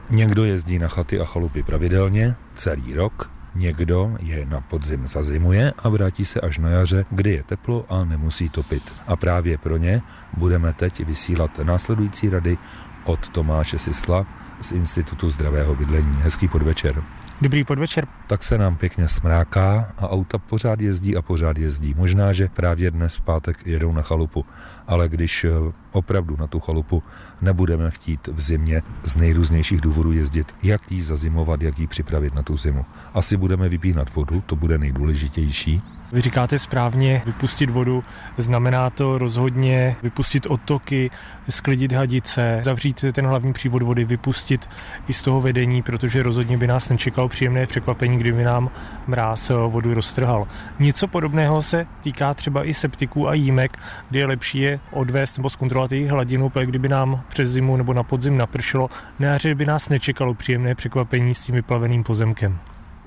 Někdo 0.09 0.45
jezdí 0.45 0.79
na 0.79 0.87
chaty 0.87 1.19
a 1.19 1.25
chalupy 1.25 1.63
pravidelně, 1.63 2.35
celý 2.55 2.93
rok, 2.93 3.31
Někdo 3.55 4.15
je 4.19 4.45
na 4.45 4.61
podzim 4.61 5.07
zazimuje 5.07 5.73
a 5.77 5.89
vrátí 5.89 6.25
se 6.25 6.41
až 6.41 6.57
na 6.57 6.69
jaře, 6.69 7.05
kdy 7.09 7.31
je 7.31 7.43
teplo 7.43 7.85
a 7.89 8.03
nemusí 8.03 8.49
topit. 8.49 9.01
A 9.07 9.15
právě 9.15 9.57
pro 9.57 9.77
ně 9.77 10.01
budeme 10.37 10.73
teď 10.73 11.05
vysílat 11.05 11.59
následující 11.63 12.29
rady 12.29 12.57
od 13.03 13.29
Tomáše 13.29 13.79
Sisla 13.79 14.25
z 14.61 14.71
Institutu 14.71 15.29
zdravého 15.29 15.75
bydlení. 15.75 16.15
Hezký 16.21 16.47
podvečer. 16.47 17.03
Dobrý 17.41 17.63
podvečer. 17.63 18.07
Tak 18.27 18.43
se 18.43 18.57
nám 18.57 18.75
pěkně 18.75 19.07
smráká 19.09 19.93
a 19.97 20.09
auta 20.09 20.37
pořád 20.37 20.81
jezdí 20.81 21.17
a 21.17 21.21
pořád 21.21 21.57
jezdí. 21.57 21.93
Možná, 21.97 22.33
že 22.33 22.47
právě 22.47 22.91
dnes 22.91 23.15
v 23.15 23.21
pátek 23.21 23.57
jedou 23.65 23.93
na 23.93 24.01
chalupu, 24.01 24.45
ale 24.91 25.09
když 25.09 25.43
eh, 25.43 25.49
opravdu 25.91 26.37
na 26.39 26.47
tu 26.47 26.59
chalupu 26.59 27.03
nebudeme 27.41 27.91
chtít 27.91 28.27
v 28.27 28.41
zimě 28.41 28.81
z 29.03 29.15
nejrůznějších 29.15 29.81
důvodů 29.81 30.11
jezdit, 30.11 30.55
jak 30.63 30.91
jí 30.91 31.01
zazimovat, 31.01 31.61
jak 31.61 31.79
jí 31.79 31.87
připravit 31.87 32.35
na 32.35 32.43
tu 32.43 32.57
zimu. 32.57 32.85
Asi 33.13 33.37
budeme 33.37 33.69
vypínat 33.69 34.15
vodu, 34.15 34.43
to 34.45 34.55
bude 34.55 34.77
nejdůležitější, 34.77 35.81
vy 36.11 36.21
říkáte 36.21 36.59
správně, 36.59 37.21
vypustit 37.25 37.69
vodu, 37.69 38.03
znamená 38.37 38.89
to 38.89 39.17
rozhodně 39.17 39.95
vypustit 40.03 40.47
odtoky, 40.47 41.11
sklidit 41.49 41.91
hadice, 41.91 42.61
zavřít 42.65 43.05
ten 43.13 43.25
hlavní 43.25 43.53
přívod 43.53 43.81
vody, 43.81 44.05
vypustit 44.05 44.69
i 45.07 45.13
z 45.13 45.21
toho 45.21 45.41
vedení, 45.41 45.81
protože 45.81 46.23
rozhodně 46.23 46.57
by 46.57 46.67
nás 46.67 46.89
nečekalo 46.89 47.29
příjemné 47.29 47.65
překvapení, 47.65 48.17
kdyby 48.17 48.43
nám 48.43 48.69
mráz 49.07 49.51
vodu 49.67 49.93
roztrhal. 49.93 50.47
Něco 50.79 51.07
podobného 51.07 51.61
se 51.61 51.87
týká 52.01 52.33
třeba 52.33 52.65
i 52.65 52.73
septiků 52.73 53.27
a 53.27 53.33
jímek, 53.33 53.77
kdy 54.09 54.19
je 54.19 54.25
lepší 54.25 54.59
je 54.59 54.79
odvést 54.91 55.37
nebo 55.37 55.49
zkontrolovat 55.49 55.91
jejich 55.91 56.09
hladinu, 56.09 56.49
protože 56.49 56.65
kdyby 56.65 56.89
nám 56.89 57.23
přes 57.27 57.49
zimu 57.49 57.77
nebo 57.77 57.93
na 57.93 58.03
podzim 58.03 58.37
napršelo, 58.37 58.89
na 59.19 59.37
by 59.55 59.65
nás 59.65 59.89
nečekalo 59.89 60.33
příjemné 60.33 60.75
překvapení 60.75 61.35
s 61.35 61.45
tím 61.45 61.55
vyplaveným 61.55 62.03
pozemkem. 62.03 62.59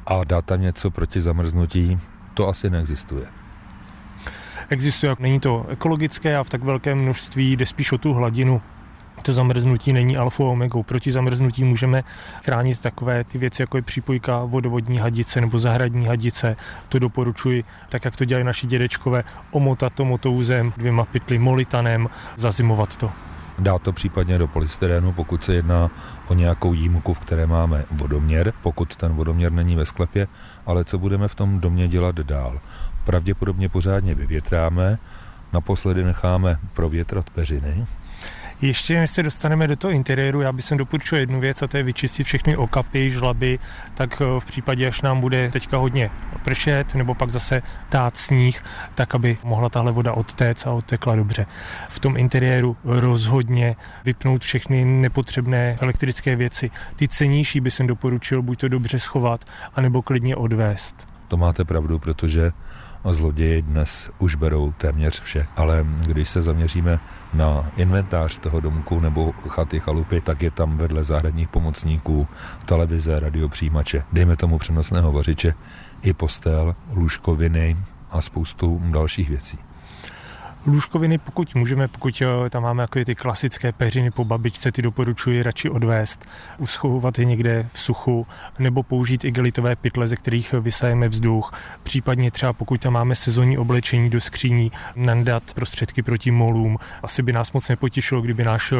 A 0.06 0.24
dá 0.24 0.42
tam 0.42 0.60
něco 0.60 0.90
proti 0.90 1.20
zamrznutí? 1.20 1.98
to 2.34 2.48
asi 2.48 2.70
neexistuje. 2.70 3.26
Existuje, 4.68 5.16
není 5.18 5.40
to 5.40 5.66
ekologické 5.68 6.36
a 6.36 6.44
v 6.44 6.50
tak 6.50 6.62
velkém 6.62 6.98
množství 6.98 7.52
jde 7.52 7.66
spíš 7.66 7.92
o 7.92 7.98
tu 7.98 8.12
hladinu 8.12 8.62
to 9.22 9.32
zamrznutí 9.32 9.92
není 9.92 10.16
alfa 10.16 10.44
omegou. 10.44 10.82
Proti 10.82 11.12
zamrznutí 11.12 11.64
můžeme 11.64 12.04
chránit 12.44 12.80
takové 12.80 13.24
ty 13.24 13.38
věci, 13.38 13.62
jako 13.62 13.76
je 13.76 13.82
přípojka 13.82 14.44
vodovodní 14.44 14.98
hadice 14.98 15.40
nebo 15.40 15.58
zahradní 15.58 16.06
hadice. 16.06 16.56
To 16.88 16.98
doporučuji, 16.98 17.64
tak 17.88 18.04
jak 18.04 18.16
to 18.16 18.24
dělají 18.24 18.44
naši 18.44 18.66
dědečkové, 18.66 19.24
omotat 19.50 19.92
to 19.92 20.04
motouzem, 20.04 20.72
dvěma 20.76 21.04
pytly 21.04 21.38
molitanem, 21.38 22.08
zazimovat 22.36 22.96
to. 22.96 23.10
Dá 23.58 23.78
to 23.78 23.92
případně 23.92 24.38
do 24.38 24.46
polystyrénu, 24.46 25.12
pokud 25.12 25.44
se 25.44 25.54
jedná 25.54 25.90
o 26.28 26.34
nějakou 26.34 26.72
jímku, 26.72 27.14
v 27.14 27.18
které 27.18 27.46
máme 27.46 27.84
vodoměr, 27.90 28.52
pokud 28.62 28.96
ten 28.96 29.12
vodoměr 29.12 29.52
není 29.52 29.76
ve 29.76 29.86
sklepě, 29.86 30.26
ale 30.66 30.84
co 30.84 30.98
budeme 30.98 31.28
v 31.28 31.34
tom 31.34 31.60
domě 31.60 31.88
dělat 31.88 32.14
dál. 32.14 32.60
Pravděpodobně 33.04 33.68
pořádně 33.68 34.14
vyvětráme, 34.14 34.98
naposledy 35.52 36.04
necháme 36.04 36.58
provětrat 36.72 37.30
peřiny, 37.30 37.86
ještě 38.66 39.00
než 39.00 39.10
se 39.10 39.22
dostaneme 39.22 39.68
do 39.68 39.76
toho 39.76 39.90
interiéru, 39.90 40.40
já 40.40 40.52
bych 40.52 40.64
doporučil 40.76 41.18
jednu 41.18 41.40
věc, 41.40 41.62
a 41.62 41.66
to 41.66 41.76
je 41.76 41.82
vyčistit 41.82 42.26
všechny 42.26 42.56
okapy, 42.56 43.10
žlaby, 43.10 43.58
tak 43.94 44.20
eh, 44.20 44.40
v 44.40 44.44
případě, 44.44 44.88
až 44.88 45.02
nám 45.02 45.20
bude 45.20 45.50
teďka 45.50 45.76
hodně 45.76 46.10
pršet, 46.44 46.94
nebo 46.94 47.14
pak 47.14 47.30
zase 47.30 47.62
tát 47.88 48.16
sníh, 48.16 48.64
tak 48.94 49.14
aby 49.14 49.38
mohla 49.42 49.68
tahle 49.68 49.92
voda 49.92 50.12
odtéct 50.12 50.66
a 50.66 50.72
odtekla 50.72 51.16
dobře. 51.16 51.46
V 51.88 51.98
tom 51.98 52.16
interiéru 52.16 52.76
rozhodně 52.84 53.76
vypnout 54.04 54.42
všechny 54.42 54.84
nepotřebné 54.84 55.78
elektrické 55.80 56.36
věci. 56.36 56.70
Ty 56.96 57.08
cenější 57.08 57.60
by 57.60 57.70
jsem 57.70 57.86
doporučil 57.86 58.42
buď 58.42 58.60
to 58.60 58.68
dobře 58.68 58.98
schovat, 58.98 59.44
anebo 59.74 60.02
klidně 60.02 60.36
odvést. 60.36 61.08
To 61.28 61.36
máte 61.36 61.64
pravdu, 61.64 61.98
protože 61.98 62.50
zloději 63.12 63.62
dnes 63.62 64.10
už 64.18 64.34
berou 64.34 64.72
téměř 64.72 65.20
vše. 65.20 65.46
Ale 65.56 65.86
když 66.06 66.28
se 66.28 66.42
zaměříme 66.42 67.00
na 67.34 67.70
inventář 67.76 68.38
toho 68.38 68.60
domku 68.60 69.00
nebo 69.00 69.32
chaty, 69.32 69.80
chalupy, 69.80 70.20
tak 70.20 70.42
je 70.42 70.50
tam 70.50 70.76
vedle 70.76 71.04
zahradních 71.04 71.48
pomocníků, 71.48 72.28
televize, 72.64 73.20
radiopřijímače, 73.20 74.04
dejme 74.12 74.36
tomu 74.36 74.58
přenosného 74.58 75.12
vařiče, 75.12 75.54
i 76.02 76.12
postel, 76.12 76.76
lůžkoviny 76.92 77.76
a 78.10 78.22
spoustu 78.22 78.82
dalších 78.84 79.28
věcí. 79.28 79.58
Lůžkoviny, 80.66 81.18
pokud 81.18 81.54
můžeme, 81.54 81.88
pokud 81.88 82.22
eh, 82.22 82.50
tam 82.50 82.62
máme 82.62 82.82
jako 82.82 83.04
ty 83.04 83.14
klasické 83.14 83.72
peřiny 83.72 84.10
po 84.10 84.24
babičce, 84.24 84.72
ty 84.72 84.82
doporučuji 84.82 85.42
radši 85.42 85.70
odvést, 85.70 86.24
uschovat 86.58 87.18
je 87.18 87.24
někde 87.24 87.66
v 87.72 87.78
suchu, 87.80 88.26
nebo 88.58 88.82
použít 88.82 89.24
igelitové 89.24 89.76
pytle, 89.76 90.08
ze 90.08 90.16
kterých 90.16 90.52
vysajeme 90.52 91.08
vzduch. 91.08 91.52
Případně 91.82 92.30
třeba 92.30 92.52
pokud 92.52 92.80
tam 92.80 92.92
máme 92.92 93.14
sezónní 93.14 93.58
oblečení 93.58 94.10
do 94.10 94.20
skříní, 94.20 94.72
nandat 94.96 95.54
prostředky 95.54 96.02
proti 96.02 96.30
molům. 96.30 96.78
Asi 97.02 97.22
by 97.22 97.32
nás 97.32 97.52
moc 97.52 97.68
nepotěšilo, 97.68 98.20
kdyby 98.20 98.44
náš 98.44 98.72
eh, 98.72 98.76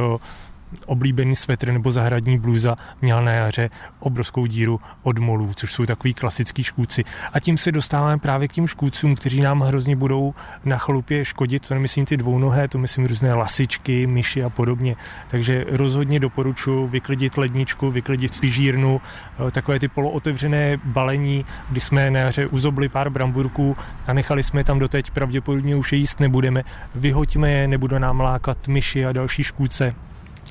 oblíbený 0.86 1.36
svetr 1.36 1.72
nebo 1.72 1.92
zahradní 1.92 2.38
bluza 2.38 2.76
měl 3.02 3.24
na 3.24 3.32
jaře 3.32 3.70
obrovskou 4.00 4.46
díru 4.46 4.80
od 5.02 5.18
molů, 5.18 5.52
což 5.54 5.72
jsou 5.72 5.86
takový 5.86 6.14
klasický 6.14 6.62
škůdci. 6.62 7.04
A 7.32 7.40
tím 7.40 7.56
se 7.56 7.72
dostáváme 7.72 8.18
právě 8.18 8.48
k 8.48 8.52
těm 8.52 8.66
škůdcům, 8.66 9.14
kteří 9.14 9.40
nám 9.40 9.60
hrozně 9.60 9.96
budou 9.96 10.34
na 10.64 10.78
chalupě 10.78 11.24
škodit. 11.24 11.68
To 11.68 11.74
nemyslím 11.74 12.04
ty 12.04 12.16
dvounohé, 12.16 12.68
to 12.68 12.78
myslím 12.78 13.06
různé 13.06 13.34
lasičky, 13.34 14.06
myši 14.06 14.44
a 14.44 14.50
podobně. 14.50 14.96
Takže 15.28 15.64
rozhodně 15.68 16.20
doporučuji 16.20 16.86
vyklidit 16.88 17.36
ledničku, 17.36 17.90
vyklidit 17.90 18.34
spižírnu, 18.34 19.00
eh, 19.48 19.50
takové 19.50 19.78
ty 19.78 19.88
polootevřené 19.88 20.76
balení, 20.84 21.44
kdy 21.70 21.80
jsme 21.80 22.10
na 22.10 22.20
jaře 22.20 22.46
uzobli 22.46 22.88
pár 22.88 23.10
bramburků 23.10 23.76
a 24.06 24.12
nechali 24.12 24.42
jsme 24.42 24.64
tam 24.64 24.78
doteď, 24.78 25.10
pravděpodobně 25.10 25.76
už 25.76 25.92
je 25.92 25.98
jíst 25.98 26.20
nebudeme. 26.20 26.62
Vyhoďme 26.94 27.50
je, 27.50 27.68
nebudou 27.68 27.98
nám 27.98 28.20
lákat 28.20 28.68
myši 28.68 29.06
a 29.06 29.12
další 29.12 29.44
škůdce 29.44 29.94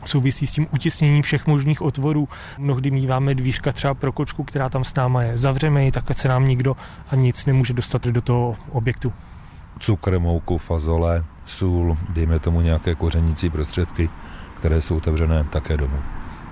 souvisí 0.05 0.47
s 0.47 0.53
tím 0.53 0.67
utěsněním 0.73 1.21
všech 1.21 1.47
možných 1.47 1.81
otvorů. 1.81 2.29
Mnohdy 2.57 2.91
míváme 2.91 3.35
dvířka 3.35 3.71
třeba 3.71 3.93
pro 3.93 4.11
kočku, 4.11 4.43
která 4.43 4.69
tam 4.69 4.83
s 4.83 4.95
náma 4.95 5.23
je. 5.23 5.37
Zavřeme 5.37 5.83
ji, 5.83 5.91
tak 5.91 6.03
se 6.11 6.27
nám 6.27 6.45
nikdo 6.45 6.75
a 7.11 7.15
nic 7.15 7.45
nemůže 7.45 7.73
dostat 7.73 8.07
do 8.07 8.21
toho 8.21 8.55
objektu. 8.71 9.13
Cukr, 9.79 10.19
mouku, 10.19 10.57
fazole, 10.57 11.23
sůl, 11.45 11.97
dejme 12.09 12.39
tomu 12.39 12.61
nějaké 12.61 12.95
kořenící 12.95 13.49
prostředky, 13.49 14.09
které 14.59 14.81
jsou 14.81 14.97
otevřené 14.97 15.43
také 15.43 15.77
domů. 15.77 15.97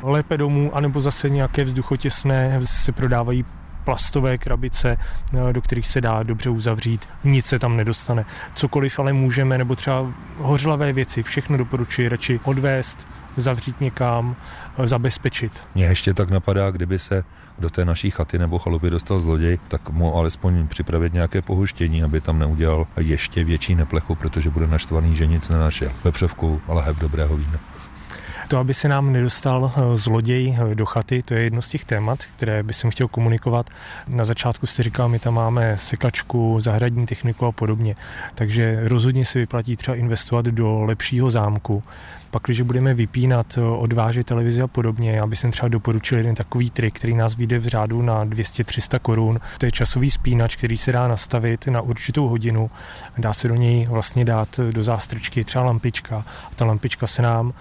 Lépe 0.04 0.38
domů, 0.38 0.76
anebo 0.76 1.02
zase 1.02 1.30
nějaké 1.30 1.64
vzduchotěsné 1.64 2.60
se 2.64 2.92
prodávají 2.92 3.46
plastové 3.84 4.38
krabice, 4.38 4.98
eh, 5.50 5.54
do 5.54 5.62
kterých 5.62 5.88
se 5.88 6.02
dá 6.02 6.24
dobře 6.24 6.50
uzavřít, 6.50 7.10
nic 7.24 7.46
se 7.46 7.60
tam 7.60 7.78
nedostane. 7.78 8.26
Cokoliv 8.54 9.00
ale 9.00 9.14
můžeme, 9.14 9.58
nebo 9.58 9.76
třeba 9.76 10.14
hořlavé 10.38 10.94
věci, 10.94 11.24
všechno 11.24 11.58
doporučuji 11.58 12.10
radši 12.10 12.40
odvést, 12.44 13.08
zavřít 13.38 13.82
někam, 13.82 14.36
eh, 14.78 14.88
zabezpečit. 14.88 15.62
Mně 15.76 15.86
ještě 15.86 16.14
tak 16.14 16.30
napadá, 16.30 16.72
kdyby 16.72 17.00
se 17.00 17.24
do 17.60 17.70
té 17.70 17.86
naší 17.86 18.12
chaty 18.12 18.40
nebo 18.40 18.60
chalupy 18.60 18.90
dostal 18.90 19.20
zloděj, 19.20 19.60
tak 19.68 19.90
mu 19.90 20.16
alespoň 20.16 20.68
připravit 20.68 21.14
nějaké 21.14 21.42
pohuštění, 21.42 22.04
aby 22.04 22.22
tam 22.22 22.40
neudělal 22.40 22.88
ještě 22.98 23.44
větší 23.44 23.76
neplechu, 23.76 24.16
protože 24.16 24.50
bude 24.50 24.68
naštvaný, 24.68 25.16
že 25.16 25.28
nic 25.28 25.50
nenašel. 25.50 25.92
Vepřovku, 26.04 26.62
ale 26.68 26.84
heb 26.84 26.98
dobrého 26.98 27.38
vína. 27.38 27.71
To, 28.52 28.58
aby 28.58 28.74
se 28.74 28.88
nám 28.88 29.14
nedostal 29.14 29.72
eh, 29.76 29.98
zloděj 29.98 30.58
eh, 30.72 30.76
do 30.76 30.86
chaty, 30.86 31.22
to 31.22 31.34
je 31.34 31.42
jedno 31.42 31.62
z 31.62 31.70
těch 31.70 31.86
témat, 31.86 32.20
které 32.26 32.64
bych 32.64 32.76
chtěl 32.90 33.08
komunikovat. 33.08 33.70
Na 34.08 34.26
začátku 34.26 34.68
jste 34.68 34.84
říkal, 34.84 35.10
my 35.10 35.20
tam 35.20 35.34
máme 35.34 35.78
sekačku, 35.78 36.60
zahradní 36.60 37.06
techniku 37.06 37.46
a 37.46 37.52
podobně. 37.52 37.96
Takže 38.36 38.80
rozhodně 38.84 39.26
se 39.26 39.40
vyplatí 39.40 39.76
třeba 39.76 39.98
investovat 39.98 40.46
do 40.46 40.82
lepšího 40.82 41.32
zámku. 41.32 41.84
Pak, 42.32 42.44
když 42.46 42.62
budeme 42.62 42.94
vypínat, 42.94 43.58
eh, 43.58 43.62
odvážet 43.62 44.26
televizi 44.28 44.62
a 44.62 44.68
podobně, 44.68 45.12
já 45.12 45.28
bych 45.28 45.40
třeba 45.40 45.68
doporučil 45.68 46.18
jeden 46.18 46.36
takový 46.36 46.70
trik, 46.70 46.96
který 46.96 47.16
nás 47.16 47.36
vyjde 47.36 47.60
v 47.60 47.68
řádu 47.68 48.02
na 48.02 48.26
200-300 48.26 49.00
korun. 49.00 49.40
To 49.58 49.66
je 49.66 49.72
časový 49.72 50.12
spínač, 50.12 50.56
který 50.56 50.78
se 50.78 50.92
dá 50.92 51.08
nastavit 51.08 51.68
na 51.68 51.82
určitou 51.82 52.28
hodinu. 52.28 52.70
Dá 53.18 53.34
se 53.34 53.48
do 53.48 53.56
něj 53.56 53.86
vlastně 53.86 54.26
dát 54.26 54.60
do 54.72 54.84
zástrčky 54.84 55.44
třeba 55.44 55.64
lampička. 55.64 56.26
A 56.52 56.56
ta 56.56 56.66
lampička 56.66 57.08
se 57.08 57.22
nám 57.22 57.54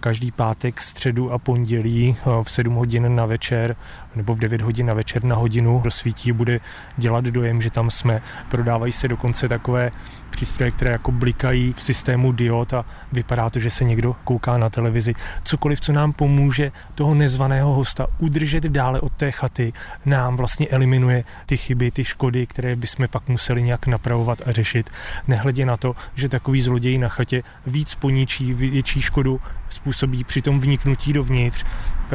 každý 0.00 0.32
pátek, 0.32 0.82
středu 0.82 1.32
a 1.32 1.38
pondělí 1.38 2.16
eh, 2.18 2.30
v 2.42 2.50
7 2.50 2.74
hodin 2.74 3.16
na 3.16 3.26
večer 3.26 3.76
nebo 4.16 4.34
v 4.34 4.38
9 4.38 4.60
hodin 4.60 4.86
na 4.86 4.94
večer 4.94 5.24
na 5.24 5.36
hodinu 5.36 5.80
rozsvítí, 5.84 6.32
bude 6.32 6.60
dělat 6.96 7.24
dojem, 7.24 7.62
že 7.62 7.70
tam 7.70 7.90
jsme. 7.90 8.22
Prodávají 8.48 8.92
se 8.92 9.08
dokonce 9.08 9.48
takové 9.48 9.90
přístroje, 10.30 10.70
které 10.70 10.90
jako 10.90 11.12
blikají 11.12 11.72
v 11.72 11.82
systému 11.82 12.32
diod 12.32 12.72
a 12.72 12.84
vypadá 13.12 13.50
to, 13.50 13.58
že 13.58 13.70
se 13.70 13.84
někdo 13.84 14.16
kouká 14.24 14.58
na 14.58 14.70
televizi. 14.70 15.14
Cokoliv, 15.44 15.80
co 15.80 15.92
nám 15.92 16.12
pomůže 16.12 16.72
toho 16.94 17.14
nezvaného 17.14 17.74
hosta 17.74 18.06
udržet 18.18 18.64
dále 18.64 19.00
od 19.00 19.12
té 19.12 19.30
chaty, 19.30 19.72
nám 20.06 20.36
vlastně 20.36 20.68
eliminuje 20.68 21.24
ty 21.46 21.56
chyby, 21.56 21.90
ty 21.90 22.04
škody, 22.04 22.46
které 22.46 22.76
bychom 22.76 23.08
pak 23.08 23.28
museli 23.28 23.62
nějak 23.62 23.86
napravovat 23.86 24.48
a 24.48 24.52
řešit. 24.52 24.90
Nehledě 25.28 25.66
na 25.66 25.76
to, 25.76 25.96
že 26.14 26.28
takový 26.28 26.62
zloděj 26.62 26.98
na 26.98 27.08
chatě 27.08 27.42
víc 27.66 27.94
poničí, 27.94 28.54
větší 28.54 29.00
škodu 29.00 29.40
způsobí 29.72 30.24
při 30.24 30.42
tom 30.42 30.60
vniknutí 30.60 31.12
dovnitř. 31.12 31.64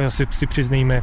Si, 0.08 0.26
si 0.30 0.46
přiznejme, 0.46 1.02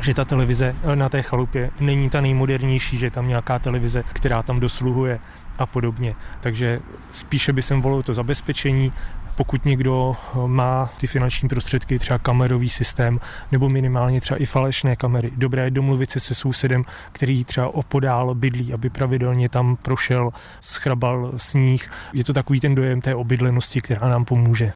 že 0.00 0.14
ta 0.14 0.24
televize 0.24 0.74
na 0.94 1.08
té 1.08 1.22
chalupě 1.22 1.70
není 1.80 2.10
ta 2.10 2.20
nejmodernější, 2.20 2.98
že 2.98 3.06
je 3.06 3.10
tam 3.10 3.28
nějaká 3.28 3.58
televize, 3.58 4.02
která 4.12 4.42
tam 4.42 4.60
dosluhuje 4.60 5.18
a 5.58 5.66
podobně. 5.66 6.14
Takže 6.40 6.80
spíše 7.12 7.52
by 7.52 7.62
jsem 7.62 7.82
volil 7.82 8.02
to 8.02 8.14
zabezpečení, 8.14 8.92
pokud 9.36 9.64
někdo 9.64 10.16
má 10.46 10.90
ty 10.98 11.06
finanční 11.06 11.48
prostředky, 11.48 11.98
třeba 11.98 12.18
kamerový 12.18 12.68
systém, 12.68 13.20
nebo 13.52 13.68
minimálně 13.68 14.20
třeba 14.20 14.38
i 14.38 14.46
falešné 14.46 14.96
kamery. 14.96 15.30
Dobré 15.36 15.64
je 15.64 15.70
domluvit 15.70 16.10
se 16.10 16.20
se 16.20 16.34
sousedem, 16.34 16.84
který 17.12 17.44
třeba 17.44 17.74
opodál 17.74 18.34
bydlí, 18.34 18.72
aby 18.72 18.90
pravidelně 18.90 19.48
tam 19.48 19.76
prošel, 19.76 20.30
schrabal 20.60 21.32
sníh. 21.36 21.90
Je 22.12 22.24
to 22.24 22.32
takový 22.32 22.60
ten 22.60 22.74
dojem 22.74 23.00
té 23.00 23.14
obydlenosti, 23.14 23.80
která 23.80 24.08
nám 24.08 24.24
pomůže. 24.24 24.68